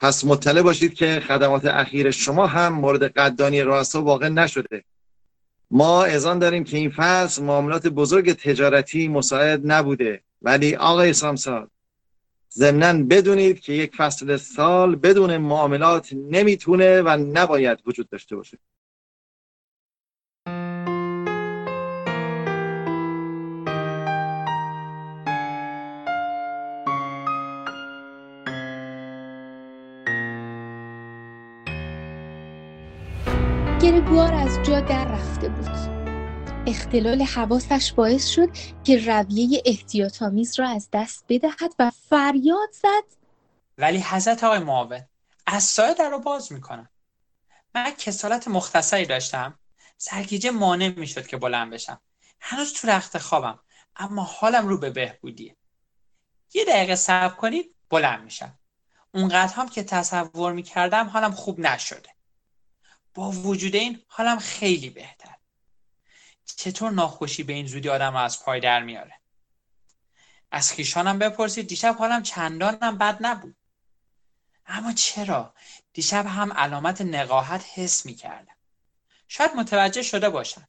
[0.00, 4.84] پس مطلع باشید که خدمات اخیر شما هم مورد قدردانی رؤسا واقع نشده.
[5.70, 10.22] ما اذان داریم که این فصل معاملات بزرگ تجارتی مساعد نبوده.
[10.42, 11.70] ولی آقای سامساد
[12.52, 18.58] ضمنا بدونید که یک فصل سال بدون معاملات نمی‌تونه و نباید وجود داشته باشه.
[33.84, 35.68] گرگوار از جا در رفته بود.
[36.66, 38.48] اختلال حواسش باعث شد
[38.84, 43.16] که رویه احتیاطآمیز را از دست بدهد و فریاد زد.
[43.78, 45.00] ولی حضرت آقای معاون
[45.46, 46.88] از سایه در رو باز می‌کنم.
[47.74, 49.58] من کسالت مختصری داشتم.
[49.98, 52.00] سرگیجه مانع می‌شد که بلند بشم.
[52.40, 53.58] هنوز تو رخت خوابم
[53.96, 55.56] اما حالم رو به بهبودیه.
[56.54, 58.58] یه دقیقه صبر کنید بلند میشم.
[59.14, 62.13] اونقدر هم که تصور می‌کردم حالم خوب نشده.
[63.14, 65.34] با وجود این حالم خیلی بهتر.
[66.56, 69.20] چطور ناخوشی به این زودی آدم از پای در میاره؟
[70.50, 73.56] از خیشانم بپرسید دیشب حالم چندانم بد نبود.
[74.66, 75.54] اما چرا؟
[75.92, 78.56] دیشب هم علامت نقاهت حس می‌کردم.
[79.28, 80.68] شاید متوجه شده باشم.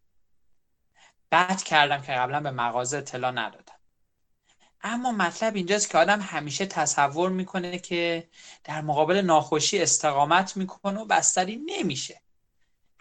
[1.31, 3.75] بد کردم که قبلا به مغازه اطلاع ندادم.
[4.81, 8.29] اما مطلب اینجاست که آدم همیشه تصور می‌کنه که
[8.63, 12.21] در مقابل ناخوشی استقامت می‌کنه و بستری نمیشه.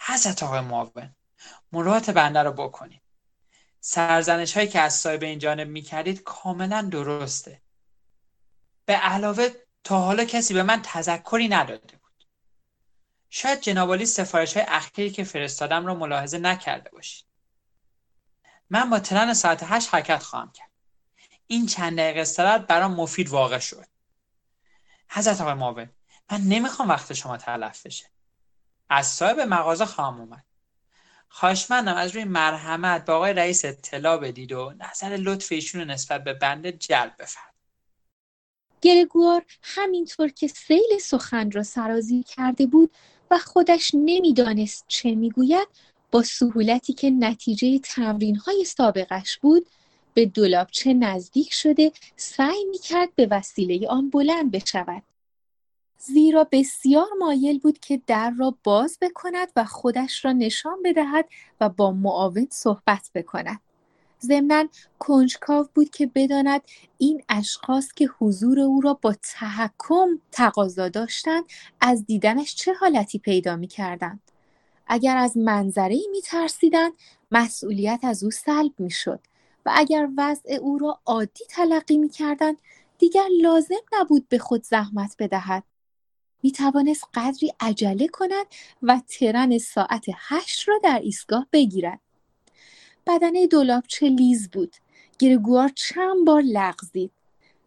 [0.07, 1.17] حضرت آقای معاون
[1.73, 3.03] مراعات بنده رو بکنید.
[3.81, 7.63] سرزنش هایی که از صاحب این جانب می‌کردید کاملا درسته.
[8.87, 9.49] به علاوه
[9.85, 12.25] تا حالا کسی به من تذکری نداده بود.
[13.31, 17.27] شاید جنابالی سفارش های اخیری که فرستادم رو ملاحظه نکرده باشید.
[18.71, 20.71] من با ترن ساعت هشت حرکت خواهم کرد.
[21.47, 23.87] این چند دقیقه استراحت برام مفید واقع شد.
[25.09, 25.91] حضرت آقای معاون
[26.31, 28.14] من نمی‌خوام وقت شما تلف بشه.
[28.97, 30.45] از صاحب مغازه خواهم اومد.
[31.29, 36.25] خواهشمندم از روی مرحمت به آقای رئیس اطلاع بدید و نظر لطف ایشون رو نسبت
[36.25, 37.55] به بنده جلب بفرمایید.
[38.81, 42.91] گرگوار همینطور که سیل سخن را سرازی کرده بود
[43.31, 45.69] و خودش نمی‌دانست چه می‌گوید
[46.11, 49.67] با سهولتی که نتیجه تمرین های سابقش بود
[50.15, 55.03] به دولابچه نزدیک شده سعی می‌کرد به وسیله آن بلند بشود.
[56.07, 61.29] زیرا بسیار مایل بود که در را باز بکند و خودش را نشان بدهد
[61.61, 63.61] و با معاون صحبت بکند
[64.23, 66.61] ضمنا کنجکاو بود که بداند
[66.99, 71.45] این اشخاص که حضور او را با تحکم تقاضا داشتند
[71.81, 74.21] از دیدنش چه حالتی پیدا می کردند.
[74.87, 76.93] اگر از منظره می ترسیدند
[77.31, 79.21] مسئولیت از او سلب می شد
[79.67, 82.57] و اگر وضع او را عادی تلقی می کردند
[82.99, 85.65] دیگر لازم نبود به خود زحمت بدهد.
[86.45, 88.47] می توانست قدری عجله کند
[88.83, 92.01] و ترن ساعت هشت را در ایستگاه بگیرد.
[93.07, 94.77] بدنه دولابچه لیز بود.
[95.19, 97.11] گرگوار چند بار لغزید.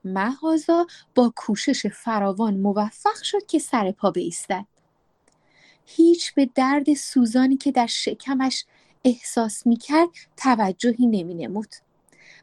[0.03, 4.65] مهازا با کوشش فراوان موفق شد که سر پا بایستد.
[5.85, 8.65] هیچ به درد سوزانی که در شکمش
[9.05, 11.75] احساس می کرد توجهی نمی نمود.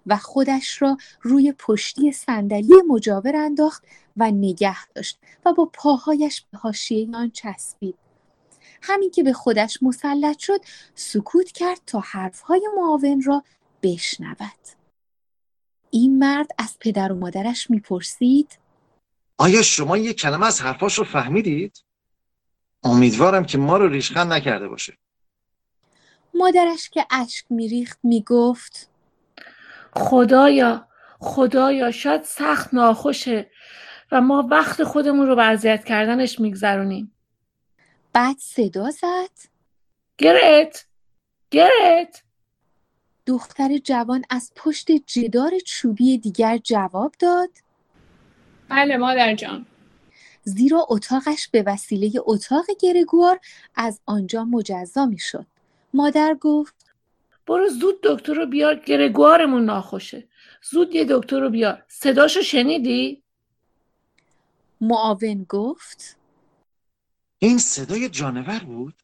[0.06, 3.84] و خودش را روی پشتی صندلی مجاور انداخت
[4.16, 7.98] و نگه داشت و با پاهایش به حاشیه آن چسبید.
[8.82, 10.60] همین که به خودش مسلط شد
[10.94, 13.42] سکوت کرد تا حرفهای معاون را
[13.82, 14.58] بشنود.
[15.90, 18.58] این مرد از پدر و مادرش می‌پرسید
[19.38, 21.84] آیا شما یک کلمه از حرفاش رو فهمیدید؟
[22.82, 24.98] امیدوارم که ما رو ریشخند نکرده باشه.
[26.34, 28.90] مادرش که اشک میریخت می‌گفت
[29.96, 30.88] خدایا
[31.20, 33.50] خدایا شاید سخت ناخوشه
[34.12, 37.12] و ما وقت خودمون رو به اذیت کردنش میگذرونیم.
[38.12, 39.30] بعد صدا زد.
[40.18, 40.86] گرت
[41.50, 42.22] گرت
[43.26, 47.50] دختر جوان از پشت جدار چوبی دیگر جواب داد.
[48.68, 49.66] بله مادر جان.
[50.44, 53.40] زیرا اتاقش به وسیله اتاق گرگوار
[53.74, 55.46] از آنجا مجزا می‌شد.
[55.94, 56.83] مادر گفت
[57.46, 60.28] برو زود دکتر رو بیار گرگوارمون ناخوشه
[60.70, 63.22] زود یه دکتر رو بیار صداشو شنیدی؟
[64.80, 66.16] معاون گفت
[67.38, 68.94] این صدای جانور بود؟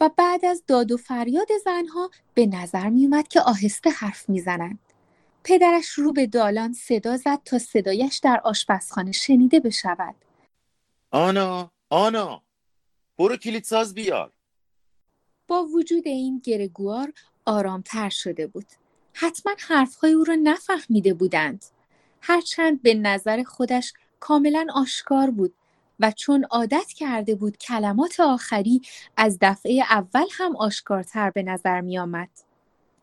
[0.00, 4.78] و بعد از داد و فریاد زنها به نظر می اومد که آهسته حرف می‌زنند.
[5.44, 10.14] پدرش رو به دالان صدا زد تا صدایش در آشپزخانه شنیده بشود.
[11.10, 12.42] آنا آنا
[13.18, 14.32] برو کلید ساز بیار
[15.48, 17.12] با وجود این گرگوار
[17.50, 18.66] آرامتر شده بود.
[19.12, 21.64] حتما حرفهای او را نفهمیده بودند.
[22.20, 25.54] هرچند به نظر خودش کاملا آشکار بود
[26.00, 28.82] و چون عادت کرده بود کلمات آخری
[29.16, 32.28] از دفعه اول هم آشکارتر به نظر می آمد.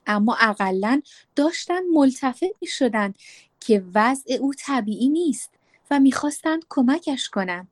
[0.08, 1.02] اما اقلا
[1.36, 3.14] داشتن ملتفت می شدن
[3.60, 5.52] که وضع او طبیعی نیست
[5.91, 7.68] و می‌خواستند کمکش کنند.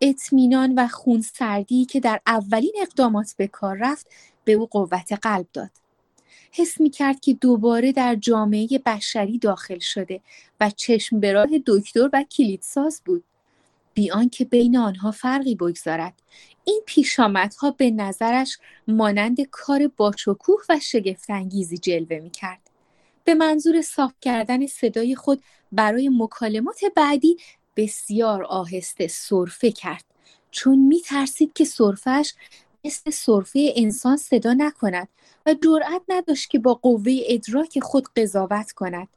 [0.00, 4.06] اطمینان و خونسردی که در اولین اقدامات به کار رفت
[4.44, 5.70] به او قوت قلب داد.
[6.52, 10.20] حس می کرد که دوباره در جامعه بشری داخل شده
[10.60, 13.24] و چشم به راه دکتر و کلیدساز بود.
[13.94, 16.14] بی آنکه بین آنها فرقی بگذارد
[16.64, 22.60] این پیشامدها به نظرش مانند کار باشکوه و شگفتانگیزی جلوه می کرد.
[23.24, 27.36] به منظور صاف کردن صدای خود برای مکالمات بعدی
[27.76, 30.04] بسیار آهسته صرفه کرد
[30.50, 32.34] چون می ترسید که صرفش
[32.84, 35.08] مثل صرفه انسان صدا نکند
[35.46, 39.08] و جرأت نداشت که با قوه ادراک خود قضاوت کند.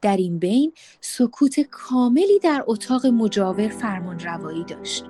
[0.00, 5.04] در این بین سکوت کاملی در اتاق مجاور فرمان روایی داشت.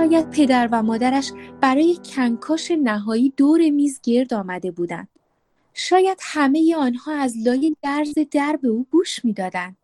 [0.00, 5.08] شاید پدر و مادرش برای کنکاش نهایی دور میز گرد آمده بودند.
[5.74, 9.76] شاید همه آنها از لای درز در به او گوش می‌دادند.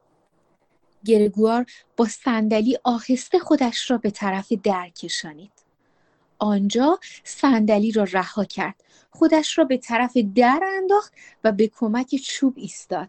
[1.05, 5.53] گرگوار با صندلی آهسته خودش را به طرف در کشانید.
[6.39, 8.85] آنجا صندلی را رها کرد.
[9.11, 11.13] خودش را به طرف در انداخت
[11.45, 13.09] و به کمک چوب ایستاد.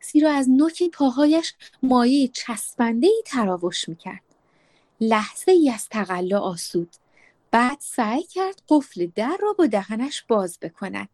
[0.00, 4.25] زیرا از نوک پاهایش مایه چسبنده ای تراوش می‌کرد.
[5.00, 6.96] لحظه ای از تقلا آسود.
[7.50, 11.08] بعد سعی کرد قفل در را با دهنش باز بکند.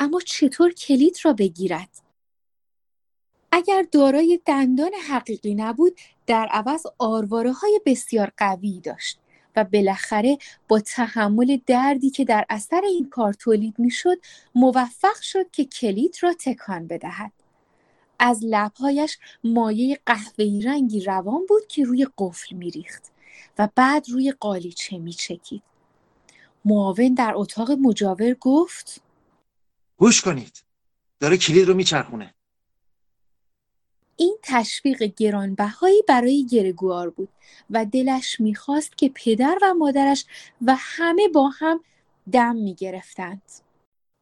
[0.00, 1.88] اما چطور کلید را بگیرد؟
[3.52, 5.96] اگر دارای دندان حقیقی نبود
[6.26, 9.18] در عوض آرواره های بسیار قوی داشت
[9.56, 10.38] و بالاخره
[10.68, 14.16] با تحمل دردی که در اثر این کار تولید می‌شد
[14.54, 17.32] موفق شد که کلید را تکان بدهد
[18.18, 23.02] از لبهایش مایه قهوه‌ای رنگی روان بود که روی قفل میریخت
[23.58, 25.62] و بعد روی قالیچه میچکید.
[26.64, 29.00] معاون در اتاق مجاور گفت
[29.96, 30.64] گوش کنید.
[31.20, 32.34] داره کلید رو میچرخونه.
[34.16, 37.28] این تشویق گرانبهایی برای گرگوار بود
[37.70, 40.26] و دلش می‌خواست که پدر و مادرش
[40.62, 41.80] و همه با هم
[42.32, 43.42] دم می‌گرفتند.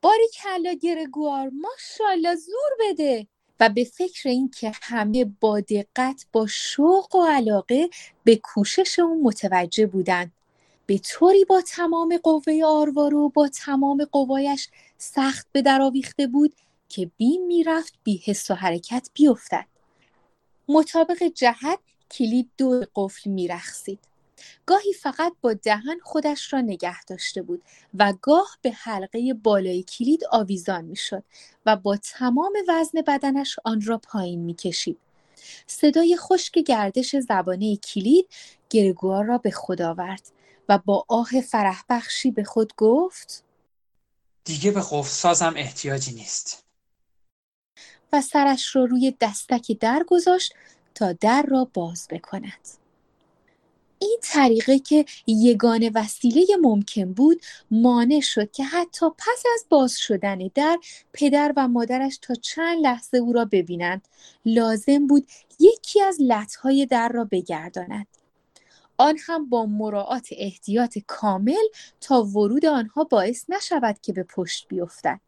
[0.02, 3.26] باری کلا گرگوار ماشاءالله زور بده.
[3.60, 7.90] و به فکر اینکه همه با دقت با شوق و علاقه
[8.24, 10.32] به کوشش او متوجه بودند
[10.86, 16.54] به طوری با تمام قوه آروارو با تمام قوایش سخت به درآویخته بود
[16.88, 19.66] که بیم می‌رفت بی حس و حرکت بیفتد.
[20.68, 21.78] مطابق جهت
[22.10, 24.11] کلید دور قفل میرخسید
[24.66, 27.62] گاهی فقط با دهن خودش را نگه داشته بود
[27.94, 31.24] و گاه به حلقه بالای کلید آویزان می‌شد
[31.66, 34.98] و با تمام وزن بدنش آن را پایین می‌کشید
[35.66, 38.28] صدای خشک گردش زبانه کلید
[38.70, 40.22] گرگوار را به خود آورد
[40.68, 43.44] و با آه فرح بخشی به خود گفت
[44.44, 46.64] دیگه به قفل سازم احتیاجی نیست
[48.12, 50.54] و سرش را روی دستک در گذاشت
[50.94, 52.81] تا در را باز بکند.
[54.02, 57.40] این طریقه که یگان وسیله ممکن بود
[57.70, 60.78] مانع شد که حتی پس از باز شدن در
[61.12, 64.08] پدر و مادرش تا چند لحظه او را ببینند.
[64.44, 65.26] لازم بود
[65.60, 68.06] یکی از لطهای در را بگرداند.
[68.96, 71.66] آن هم با مراعات احتیاط کامل
[72.00, 75.20] تا ورود آنها باعث نشود که به پشت بیفتد.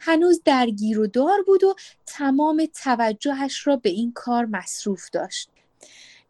[0.00, 1.74] هنوز درگیر و دار بود و
[2.06, 5.50] تمام توجهش را به این کار مصروف داشت.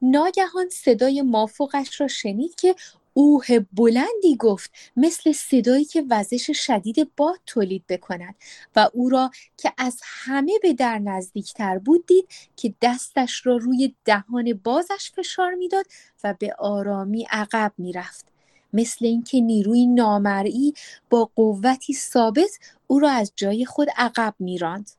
[0.02, 2.74] ناگهان صدای مافوقش را شنید که
[3.14, 8.34] اوه بلندی گفت مثل صدایی که وزش شدید باد تولید بکند
[8.76, 13.94] و او را که از همه به در نزدیکتر بود دید که دستش را روی
[14.04, 15.86] دهان بازش فشار می‌داد
[16.24, 18.26] و به آرامی عقب می‌رفت.
[18.72, 20.74] مثل اینکه نیروی نامرئی
[21.10, 24.90] با قوتی ثابت او را از جای خود عقب میراند.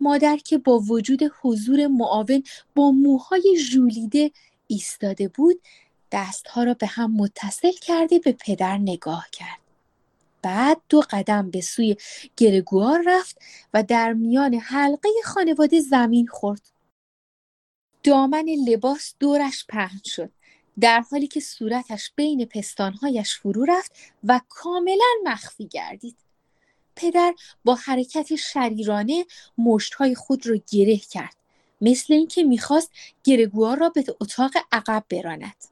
[0.00, 2.42] مادر که با وجود حضور معاون
[2.74, 4.30] با موهای ژولیده
[4.66, 5.60] ایستاده بود
[6.12, 9.60] دستها را به هم متصل کرده به پدر نگاه کرد.
[10.42, 11.96] بعد دو قدم به سوی
[12.36, 13.38] گرگوار رفت
[13.74, 16.62] و در میان حلقه خانواده زمین خورد.
[18.02, 20.30] دامن لباس دورش پهن شد
[20.80, 23.92] در حالی که صورتش بین پستانهایش فرو رفت
[24.24, 26.29] و کاملا مخفی گردید.
[27.00, 27.34] پدر
[27.64, 29.26] با حرکت شریرانه
[29.58, 31.36] مشتهای خود را گره کرد.
[31.80, 32.90] مثل اینکه می‌خواست
[33.24, 35.64] گرگوار را به اتاق عقب براند.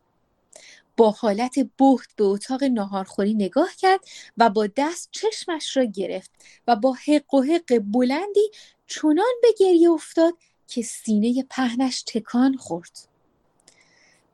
[0.97, 4.01] با حالت بهت به اتاق ناهارخوری نگاه کرد
[4.37, 6.31] و با دست چشمش را گرفت
[6.67, 8.51] و با حق و حق بلندی
[8.87, 10.35] چنان به گریه افتاد
[10.69, 12.99] که سینه پهنش تکان خورد.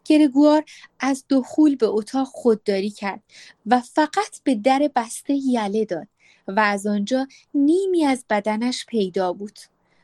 [0.05, 0.65] گرگوار
[1.01, 3.23] از دخول به اتاق خودداری کرد
[3.67, 6.09] و فقط به در بسته یله داد.
[6.49, 9.59] و از آنجا نیمی از بدنش پیدا بود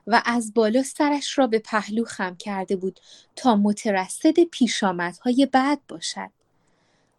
[0.07, 3.01] و از بالا سرش را به پهلو خم کرده بود
[3.37, 6.31] تا مترصد پیشامدهای بعد باشد.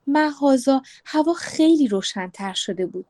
[0.07, 3.05] محازا هوا خیلی روشنتر شده بود.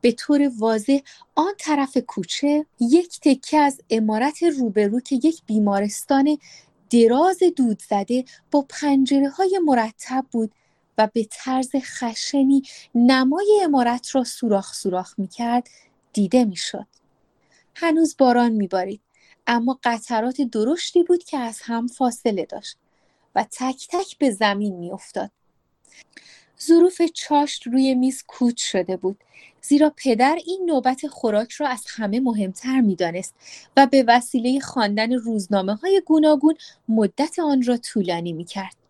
[0.00, 0.98] به طور واضح
[1.34, 6.38] آن طرف کوچه یک تکه از امارت روبرو که یک بیمارستان
[6.90, 10.52] دراز دود زده با پنجره های مرتب بود
[10.98, 12.62] و به طرز خشنی
[12.94, 15.68] نمای امارت را سوراخ سوراخ می کرد
[16.12, 16.86] دیده می شد.
[17.74, 19.00] هنوز باران می بارید
[19.46, 22.76] اما قطرات درشتی بود که از هم فاصله داشت
[23.34, 25.30] و تک تک به زمین می افتاد.
[26.60, 29.18] ظروف چاشت روی میز کوچ شده بود
[29.62, 33.34] زیرا پدر این نوبت خوراک را از همه مهمتر می‌دانست
[33.76, 36.54] و به وسیله خواندن روزنامه های گوناگون
[36.88, 38.85] مدت آن را طولانی می کرد.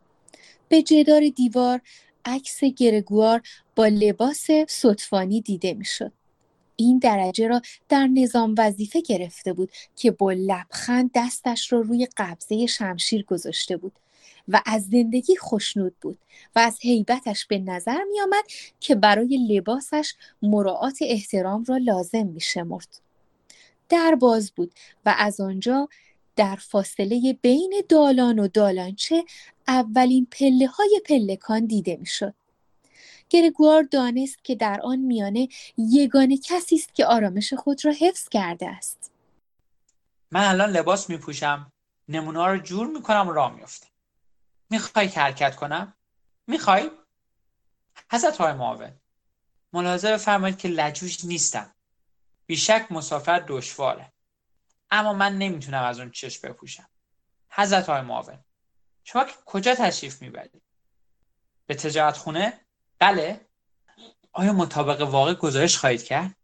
[0.68, 1.80] به جدار دیوار
[2.24, 3.42] عکس گرگوار
[3.76, 6.12] با لباس صدفانی دیده می‌شد.
[6.76, 12.66] این درجه را در نظام وظیفه گرفته بود که با لبخند دستش را روی قبضه
[12.66, 13.92] شمشیر گذاشته بود
[14.48, 16.18] و از زندگی خوشنود بود
[16.56, 18.44] و از حیبتش به نظر می آمد
[18.80, 22.88] که برای لباسش مراعات احترام را لازم می شمرد.
[23.88, 24.72] در باز بود
[25.06, 25.88] و از آنجا
[26.36, 29.24] در فاصله بین دالان و دالانچه
[29.68, 32.34] اولین پله های پلکان دیده می شد.
[33.28, 38.68] گرگوار دانست که در آن میانه یگانه کسی است که آرامش خود را حفظ کرده
[38.68, 39.10] است.
[40.30, 41.72] من الان لباس می پوشم
[42.08, 43.88] نمونه رو جور می کنم و راه میافتم.
[44.70, 45.94] می‌خوای که حرکت کنم؟
[46.46, 46.90] می‌خوای؟
[48.12, 48.92] حضرت های معاون
[49.72, 51.74] ملاحظه بفرمایید که لجوج نیستم.
[52.46, 54.12] بیشک مسافر دشواره.
[54.90, 56.88] اما من نمی‌تونم از اون چشم بپوشم.
[57.50, 58.44] حضرت های معاون
[59.04, 60.62] شما کجا تشریف می‌برید؟
[61.66, 62.60] به تجارت خونه؟
[62.98, 63.40] بله.
[64.32, 66.36] آیا مطابق واقع گزارش خواهید کرد؟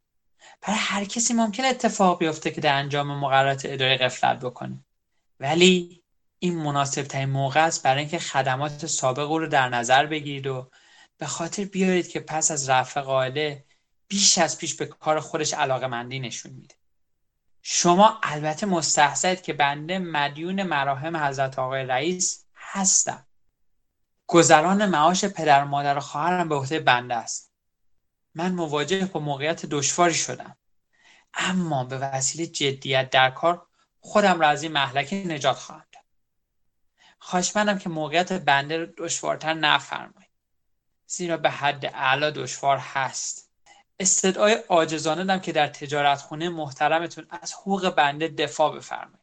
[0.61, 4.84] برای هر کسی ممکن اتفاق بیفته که در انجام مقررات اداره غفلت بکنه.
[5.40, 6.03] ولی
[6.38, 10.70] این مناسب ترین موقع است برای اینکه خدمات سابق رو در نظر بگیرید و
[11.18, 13.64] به خاطر بیارید که پس از رفع قاعده
[14.09, 16.74] بیش از پیش به کار خودش علاقه مندی نشون میده.
[17.62, 23.26] شما البته مستحضرید که بنده مدیون مراهم حضرت آقای رئیس هستم.
[24.26, 27.52] گذران معاش پدر مادر و خواهرم به عهده بنده است.
[28.34, 30.56] من مواجه با موقعیت دشواری شدم.
[31.34, 33.66] اما به وسیله جدیت در کار
[34.00, 36.02] خودم را از این محلکه نجات خواهم داد.
[37.18, 40.30] خواهشمندم که موقعیت بنده رو دشوارتر نفرمایید.
[41.06, 43.41] زیرا به حد اعلا دشوار هست.
[44.03, 49.22] استدعای عاجزانه دم که در تجارت خونه محترمتون از حقوق بنده دفاع بفرمایید.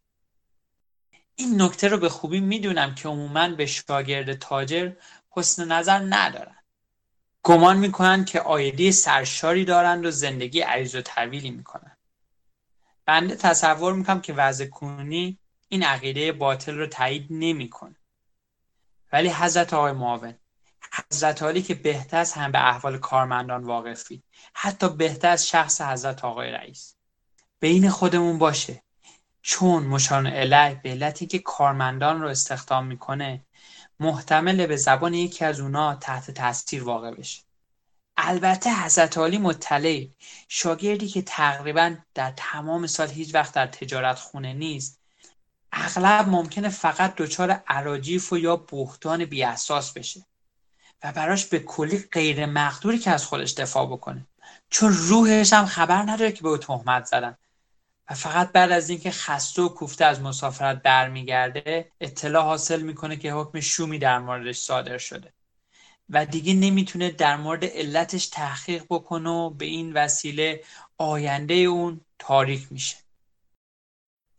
[1.36, 4.91] این نکته رو به خوبی می‌دونم که عموما به شاگرد تاجر
[5.30, 6.55] حسن نظر ندارن.
[7.43, 11.97] گمان می‌کنن که آیدی سرشاری دارند و زندگی عریض و طویلی می‌کنن
[13.05, 17.95] بنده تصور می‌کنم که وضع کنونی این عقیده باطل رو تایید نمی‌کنه.
[19.11, 20.34] ولی حضرت آقای معاون
[20.91, 24.23] حضرت عالی که بهتر هم به احوال کارمندان واقفی
[24.53, 26.95] حتی بهتر از شخص حضرت آقای رئیس.
[27.59, 28.83] بین خودمون باشه.
[29.41, 33.45] چون مشان اله به علتی که کارمندان رو استخدام می‌کنه
[33.99, 37.41] محتمل به زبان یکی از اونا تحت تاثیر واقع بشه.
[38.17, 40.07] البته حضرت عالی مطلع
[40.47, 44.99] شاگردی که تقریبا در تمام سال هیچ وقت در تجارت خونه نیست
[45.71, 50.25] اغلب ممکنه فقط دچار عراجیف و یا بهتان بیاساس بشه.
[51.03, 54.27] و براش به کلی غیر مقدوری که از خودش دفاع بکنه.
[54.69, 57.37] چون روحش هم خبر نداره که به او تهمت زدن.
[58.09, 63.33] و فقط بعد از اینکه خسته و کوفته از مسافرت برمیگرده اطلاع حاصل می‌کنه که
[63.33, 65.33] حکم شومی در موردش صادر شده.
[66.09, 70.63] و دیگه نمی‌تونه در مورد علتش تحقیق بکنه و به این وسیله
[70.97, 72.97] آینده اون تاریک میشه.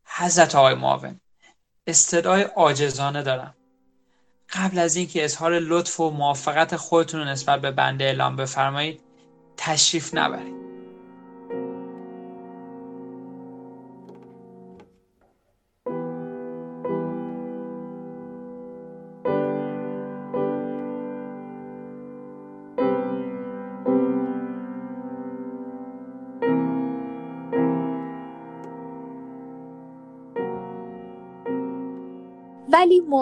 [0.04, 1.20] حضرت آقای معاون
[1.86, 3.54] استدعای عاجزانه دارم.
[4.52, 9.00] قبل از اینکه اظهار لطف و موافقت خودتون رو نسبت به بنده اعلام بفرمایید
[9.56, 10.59] تشریف نبرید.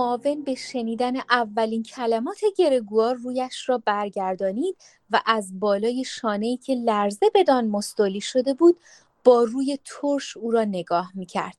[0.09, 4.77] معاون به شنیدن اولین کلمات گرگوار رویش را برگردانید
[5.11, 8.81] و از بالای شانهای که لرزه بدان مستولی شده بود
[9.25, 11.57] با روی ترش او را نگاه می‌کرد.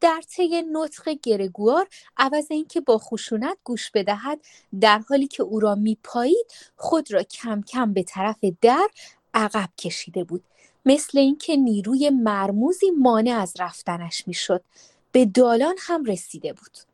[0.00, 4.40] در طی نطق گرگوار عوض اینکه با خشونت گوش بدهد
[4.80, 6.46] در حالی که او را میپایید
[6.76, 8.88] خود را کم کم به طرف در
[9.34, 10.44] عقب کشیده بود.
[10.86, 14.64] مثل اینکه نیروی مرموزی مانع از رفتنش می‌شد.
[15.12, 16.91] به دالان هم رسیده بود.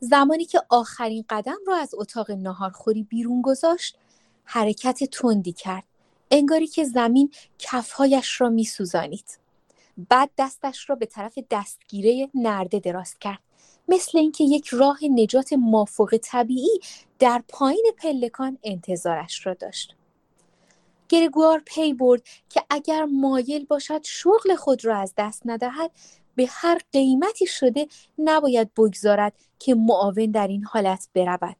[0.00, 3.96] زمانی که آخرین قدم را از اتاق ناهارخوری بیرون گذاشت
[4.44, 5.84] حرکت تندی کرد.
[6.30, 9.38] انگاری که زمین کفهایش را میسوزانید.
[10.10, 13.38] بعد دستش را به طرف دستگیره نرده دراز کرد.
[13.88, 16.80] مثل اینکه یک راه نجات مافوق طبیعی
[17.18, 19.94] در پایین پلکان انتظارش را داشت.
[21.08, 25.90] گرگوار پی برد که اگر مایل باشد شغل خود را از دست ندهد
[26.38, 27.86] به هر قیمتی شده
[28.18, 31.56] نباید بگذارد که معاون در این حالت برود.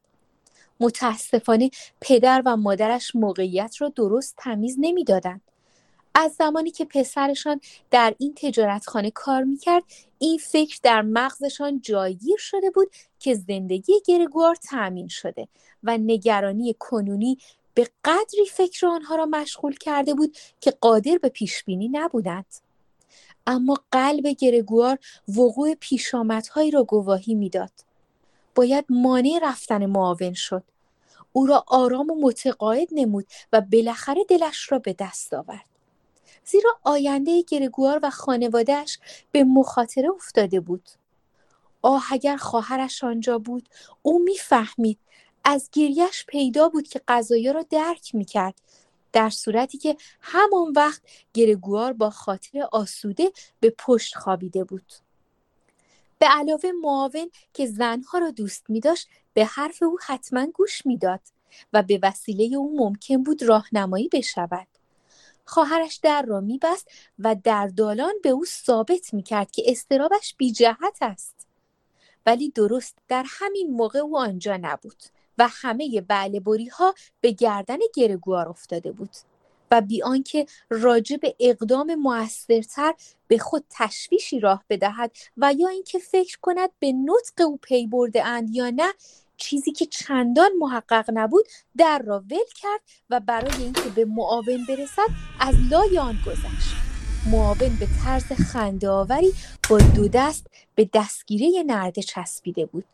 [0.80, 1.70] متاسفانه
[2.00, 5.40] پدر و مادرش موقعیت را درست تمیز نمی‌دادند.
[6.14, 7.60] از زمانی که پسرشان
[7.90, 9.82] در این تجارتخانه کار می‌کرد
[10.18, 15.48] این فکر در مغزشان جایگیر شده بود که زندگی گرگوار تأمین شده
[15.82, 17.38] و نگرانی کنونی
[17.74, 22.67] به قدری فکر آنها را مشغول کرده بود که قادر به پیشبینی نبودند.
[23.50, 27.72] اما قلب گرگوار وقوع پیشامدهایی را گواهی می‌داد.
[28.54, 30.64] باید مانع رفتن معاون شد.
[31.32, 35.66] او را آرام و متقاعد نمود و بالاخره دلش را به دست آورد.
[36.44, 38.98] زیرا آینده گرگوار و خانوادهش
[39.32, 40.88] به مخاطره افتاده بود.
[41.82, 43.68] آه اگر خواهرش آنجا بود
[44.02, 44.98] او می‌فهمید.
[45.44, 48.54] از گریش پیدا بود که قضایی را درک می‌کرد.
[49.12, 51.02] در صورتی که همان وقت
[51.34, 54.92] گرگوار با خاطر آسوده به پشت خوابیده بود.
[56.18, 61.20] به علاوه معاون که زنها را دوست می داشت به حرف او حتما گوش می‌داد
[61.72, 64.68] و به وسیله او ممکن بود راهنمایی بشود.
[65.44, 70.98] خواهرش در را میبست و در دالان به او ثابت می‌کرد که استرابش بی جهت
[71.00, 71.46] است.
[72.26, 75.02] ولی درست در همین موقع او آنجا نبود.
[75.38, 76.00] و همه
[76.44, 79.10] بری ها به گردن گرگوار افتاده بود
[79.70, 82.94] و بی آنکه راجع به اقدام موثرتر
[83.28, 88.24] به خود تشویشی راه بدهد و یا اینکه فکر کند به نطق او پی برده
[88.24, 88.94] اند یا نه
[89.36, 91.44] چیزی که چندان محقق نبود
[91.76, 92.80] در را ول کرد
[93.10, 95.08] و برای اینکه به معاون برسد
[95.40, 96.74] از لای آن گذشت.
[97.30, 99.32] معاون به طرز خنده آوری
[99.70, 102.84] با دو دست به دستگیره نرده چسبیده بود.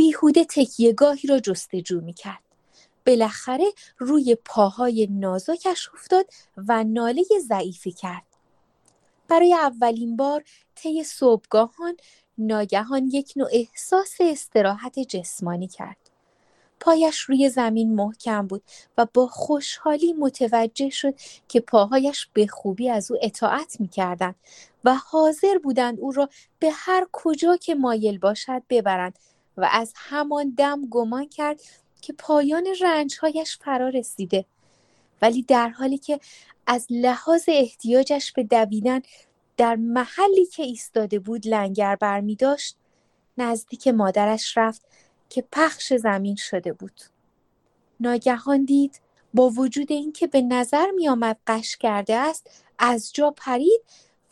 [0.00, 2.42] بیهوده تکیهگاهی را جستجو می‌کرد.
[3.06, 3.64] بالاخره
[3.98, 6.26] روی پاهای نازکش افتاد
[6.56, 8.22] و ناله ضعیفی کرد.
[9.28, 10.44] برای اولین بار
[10.74, 11.96] طی صبحگاهان
[12.38, 16.10] ناگهان یک نوع احساس استراحت جسمانی کرد.
[16.80, 18.62] پایش روی زمین محکم بود
[18.98, 21.14] و با خوشحالی متوجه شد
[21.48, 24.34] که پاهایش به خوبی از او اطاعت می‌کردند
[24.84, 26.28] و حاضر بودند او را
[26.58, 29.18] به هر کجا که مایل باشد ببرند
[29.56, 31.60] و از همان دم گمان کرد
[32.00, 34.44] که پایان رنجهایش فرا رسیده.
[35.22, 36.20] ولی در حالی که
[36.66, 39.00] از لحاظ احتیاجش به دویدن
[39.56, 42.76] در محلی که ایستاده بود لنگر برمی داشت
[43.38, 44.82] نزدیک مادرش رفت
[45.28, 47.00] که پخش زمین شده بود.
[48.00, 49.00] ناگهان دید
[49.34, 53.80] با وجود اینکه به نظر می آمد قش کرده است از جا پرید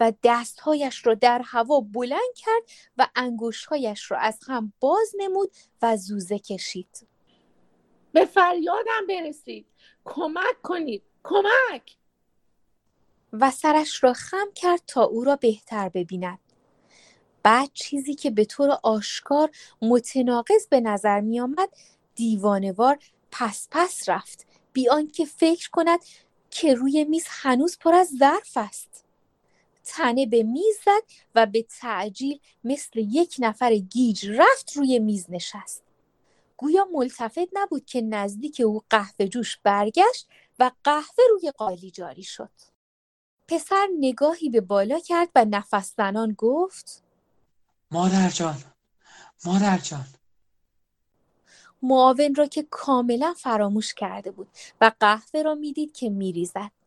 [0.00, 2.62] و دستهایش را در هوا بلند کرد
[2.98, 5.50] و انگشتهایش را از هم باز نمود
[5.82, 7.06] و زوزه کشید.
[8.12, 9.66] به فریادم برسید.
[10.04, 11.02] کمک کنید.
[11.22, 11.96] کمک!
[13.32, 16.38] و سرش را خم کرد تا او را بهتر ببیند.
[17.42, 19.50] بعد چیزی که به طور آشکار
[19.82, 21.68] متناقض به نظر می آمد
[22.14, 22.98] دیوانوار
[23.30, 24.46] پس پس رفت.
[24.72, 26.00] بی آنکه فکر کند
[26.50, 29.07] که روی میز هنوز پر از ظرف است.
[29.88, 31.02] تنه به میز زد
[31.34, 35.82] و به تعجیل مثل یک نفر گیج رفت روی میز نشست.
[36.56, 40.28] گویا ملتفت نبود که نزدیک او قهوه جوش برگشت
[40.58, 42.50] و قهوه روی قالی جاری شد.
[43.48, 47.02] پسر نگاهی به بالا کرد و نفس زنان گفت
[47.90, 48.56] مادر جان
[49.44, 50.06] مادر جان.
[51.82, 54.48] معاون را که کاملا فراموش کرده بود
[54.80, 56.77] و قهوه را می‌دید که میریزد.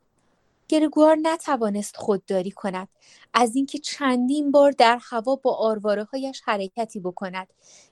[0.72, 2.88] گرگوار نتوانست خودداری کند.
[3.34, 7.48] از اینکه چندین بار در هوا با آرواره هایش حرکتی بکند.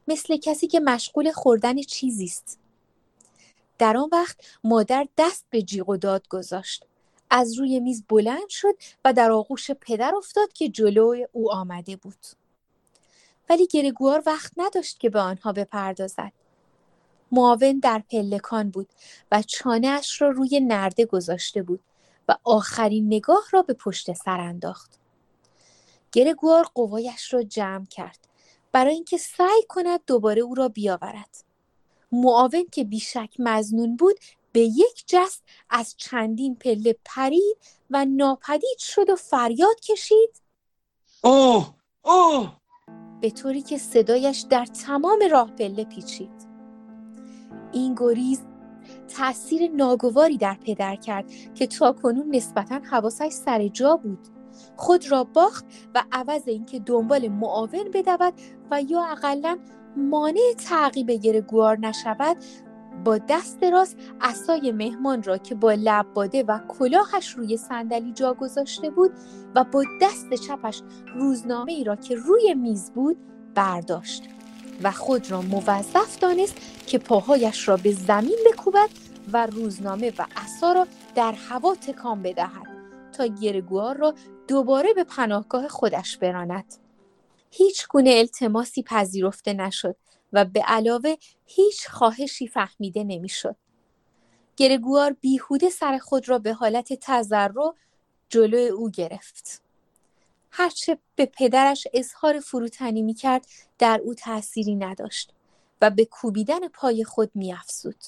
[0.07, 2.59] مثل کسی که مشغول خوردن چیزی است.
[3.77, 6.85] در آن وقت مادر دست به جیغ و داد گذاشت.
[7.29, 8.75] از روی میز بلند شد
[9.05, 12.25] و در آغوش پدر افتاد که جلو او آمده بود.
[13.49, 16.31] ولی گرگوار وقت نداشت که به آنها بپردازد.
[17.31, 18.89] معاون در پلکان بود
[19.31, 21.79] و چانه اش را روی نرده گذاشته بود.
[22.29, 24.99] و آخرین نگاه را به پشت سر انداخت.
[26.11, 28.27] گرگوار قوایش را جمع کرد
[28.71, 31.43] برای اینکه سعی کند دوباره او را بیاورد.
[32.11, 34.19] معاون که بیشک مزنون بود
[34.51, 37.57] به یک جست از چندین پله پرید
[37.89, 40.41] و ناپدید شد و فریاد کشید
[41.23, 41.73] اوه
[42.05, 42.53] اوه
[43.21, 46.49] به طوری که صدایش در تمام راه پله پیچید.
[47.71, 48.41] این گریز
[49.09, 54.19] تأثیر ناگواری در پدر کرد که تاکنون نسبتا حواسش سر جا بود.
[54.75, 58.33] خود را باخت و عوض اینکه دنبال معاون بدود
[58.71, 59.57] و یا اقلا
[59.97, 62.37] مانع تعقیب گرگوار نشود
[63.03, 68.33] با دست راست اسای مهمان را که با لب باده و کلاهش روی صندلی جا
[68.33, 69.11] گذاشته بود
[69.55, 70.81] و با دست چپش
[71.15, 73.17] روزنامه ای را که روی میز بود
[73.55, 74.23] برداشت.
[74.83, 76.55] و خود را موظف دانست
[76.87, 78.89] که پاهایش را به زمین بکوبد
[79.33, 82.67] و روزنامه و عصا را در هوا تکان بدهد
[83.13, 84.13] تا گرگوار را
[84.47, 86.75] دوباره به پناهگاه خودش براند
[87.51, 89.95] هیچ گونه التماسی پذیرفته نشد
[90.33, 91.15] و به علاوه
[91.45, 93.55] هیچ خواهشی فهمیده نمی‌شد.
[94.57, 97.73] گرگوار بیهوده سر خود را به حالت تذرع
[98.29, 99.61] جلو او گرفت.
[100.51, 103.45] هرچه به پدرش اظهار فروتنی می کرد
[103.79, 105.33] در او تأثیری نداشت
[105.81, 108.03] و به کوبیدن پای خود می افزود.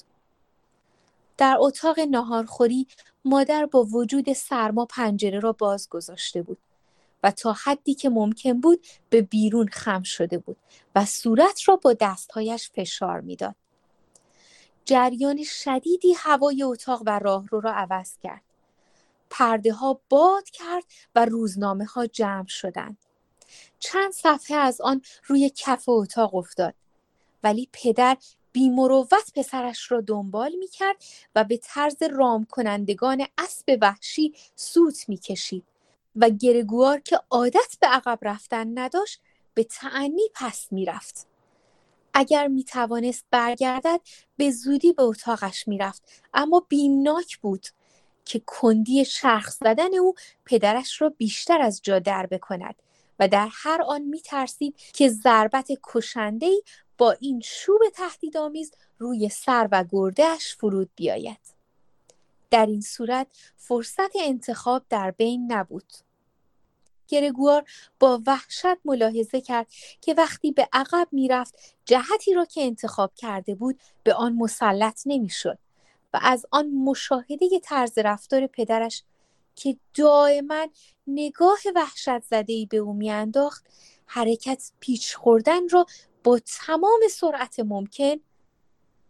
[1.37, 2.87] در اتاق ناهارخوری
[3.25, 6.57] مادر با وجود سرما پنجره را باز گذاشته بود
[7.23, 10.57] و تا حدی که ممکن بود به بیرون خم شده بود
[10.95, 13.55] و صورت را با دستهایش فشار می‌داد.
[14.85, 18.41] جریان شدیدی هوای اتاق و راهرو را عوض کرد.
[19.31, 20.83] پرده ها باد کرد
[21.15, 22.97] و روزنامه ها جمع شدند.
[23.79, 26.73] چند صفحه از آن روی کف اتاق افتاد.
[27.43, 28.17] ولی پدر
[28.51, 30.95] بیمروت پسرش را دنبال می کرد
[31.35, 35.63] و به طرز رام کنندگان اسب وحشی سوت می کشید
[36.15, 39.21] و گرگوار که عادت به عقب رفتن نداشت
[39.53, 41.27] به تعنی پس می رفت.
[42.13, 44.01] اگر می توانست برگردد
[44.37, 46.03] به زودی به اتاقش می رفت
[46.33, 47.67] اما بیمناک بود
[48.25, 50.15] که کندی شرخ زدن او
[50.45, 52.75] پدرش را بیشتر از جا در بکند
[53.19, 56.63] و در هر آن می ترسید که ضربت کشندهی
[56.97, 61.39] با این شوب تهدیدآمیز روی سر و گردهش فرود بیاید.
[62.51, 65.93] در این صورت فرصت انتخاب در بین نبود.
[67.07, 67.63] گرگوار
[67.99, 69.67] با وحشت ملاحظه کرد
[70.01, 71.55] که وقتی به عقب می‌رفت
[71.85, 75.57] جهتی را که انتخاب کرده بود به آن مسلط نمی‌شد
[76.13, 79.03] و از آن مشاهده طرز رفتار پدرش
[79.55, 80.67] که دائما
[81.07, 83.65] نگاه وحشت زده به او میانداخت
[84.05, 85.85] حرکت پیچ خوردن را
[86.23, 88.15] با تمام سرعت ممکن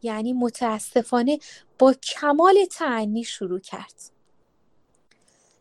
[0.02, 1.40] یعنی متاسفانه
[1.80, 3.94] با کمال تعنی شروع کرد.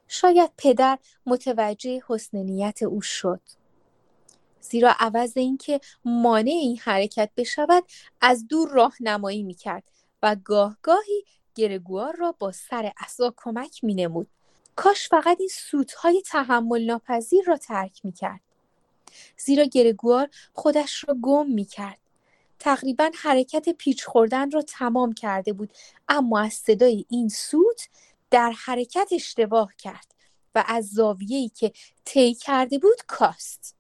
[0.09, 3.41] شاید پدر متوجه حسن نیت او شد.
[4.61, 7.84] زیرا عوض اینکه مانع این حرکت بشود
[8.20, 9.91] از دور راهنمایی می‌کرد.
[10.22, 14.28] و گاه گاهی گرگوار را با سر عصا کمک مینمود.
[14.76, 18.40] کاش فقط این سوتهای تحمل ناپذیر را ترک می‌کرد.
[19.36, 21.98] زیرا گرگوار خودش را گم می کرد.
[22.58, 25.72] تقریبا حرکت پیچ خوردن را تمام کرده بود
[26.08, 27.88] اما از صدای این سوت
[28.30, 30.14] در حرکت اشتباه کرد
[30.54, 31.72] و از زاویه‌ای که
[32.04, 33.80] طی کرده بود کاست.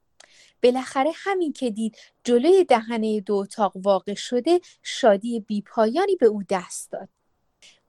[0.62, 6.90] بالاخره همین که دید جلوی دهنه دو اتاق واقع شده شادی بیپایانی به او دست
[6.90, 7.08] داد.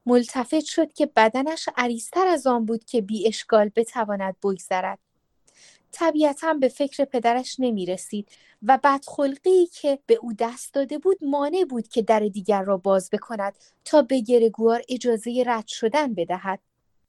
[0.05, 4.99] ملتفت شد که بدنش عریضتر از آن بود که بی اشکال بتواند بگذرد.
[5.91, 8.30] طبیعتا به فکر پدرش نمی رسید
[8.63, 13.09] و بدخلقی که به او دست داده بود مانع بود که در دیگر را باز
[13.09, 13.55] بکند
[13.86, 16.59] تا به گرگوار اجازه رد شدن بدهد.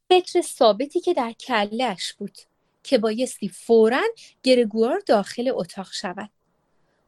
[0.09, 2.39] فکر ثابتی که در کلش بود.
[2.83, 4.03] که بایستی فورا
[4.43, 6.31] گرگوار داخل اتاق شود.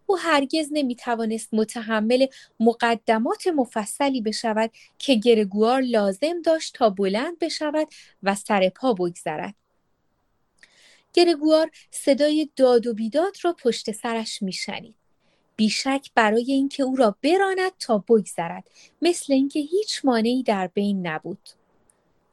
[0.06, 2.26] او هرگز نمی‌توانست متحمل
[2.60, 7.88] مقدمات مفصلی بشود که گرگوار لازم داشت تا بلند بشود
[8.22, 9.54] و سر پا بگذرد.
[11.12, 14.94] گرگوار صدای داد و بیداد را پشت سرش میشنید.
[15.56, 18.70] بیشک برای اینکه او را براند تا بگذرد
[19.02, 21.48] مثل اینکه هیچ مانعی در بین نبود.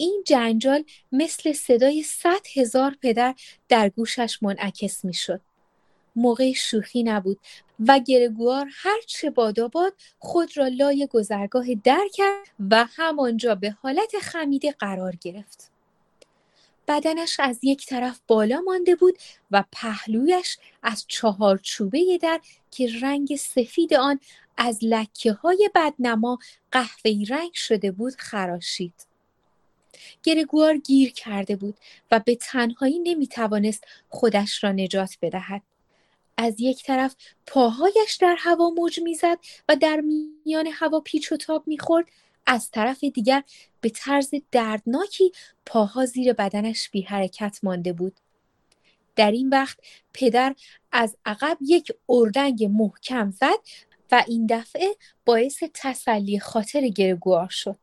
[0.01, 3.35] این جنجال مثل صدای صد هزار پدر
[3.69, 5.41] در گوشش منعکس می‌شد.
[6.15, 7.39] موقع شوخی نبود
[7.87, 14.71] و گرگوار هرچه باداباد خود را لای گذرگاه در کرد و همانجا به حالت خمیده
[14.71, 15.71] قرار گرفت.
[16.87, 19.17] بدنش از یک طرف بالا مانده بود
[19.51, 22.39] و پهلویش از چهار چوبه در
[22.71, 24.19] که رنگ سفید آن
[24.57, 26.39] از لکه های بدنما
[26.71, 29.10] قهوه‌ای رنگ شده بود خراشید.
[30.23, 31.77] گرگوار گیر کرده بود
[32.11, 35.61] و به تنهایی نمی‌توانست خودش را نجات بدهد.
[36.37, 37.15] از یک طرف
[37.47, 39.37] پاهایش در هوا موج می‌زد
[39.69, 42.05] و در میان هوا پیچ و تاب می‌خورد
[42.45, 43.43] از طرف دیگر
[43.81, 45.31] به طرز دردناکی
[45.65, 48.13] پاها زیر بدنش بی حرکت مانده بود.
[49.15, 49.79] در این وقت
[50.13, 50.55] پدر
[50.91, 53.59] از عقب یک اردنگ محکم زد
[54.11, 57.77] و این دفعه باعث تسلی خاطر گرگوار شد.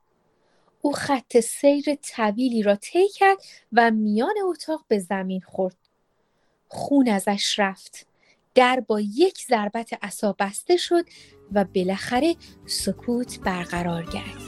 [0.81, 3.39] او خط سیر طویلی را طی کرد
[3.73, 5.77] و میان اتاق به زمین خورد.
[6.69, 8.07] خون ازش رفت.
[8.55, 11.05] در با یک ضربت عصا بسته شد
[11.53, 14.48] و بالاخره سکوت برقرار گردید.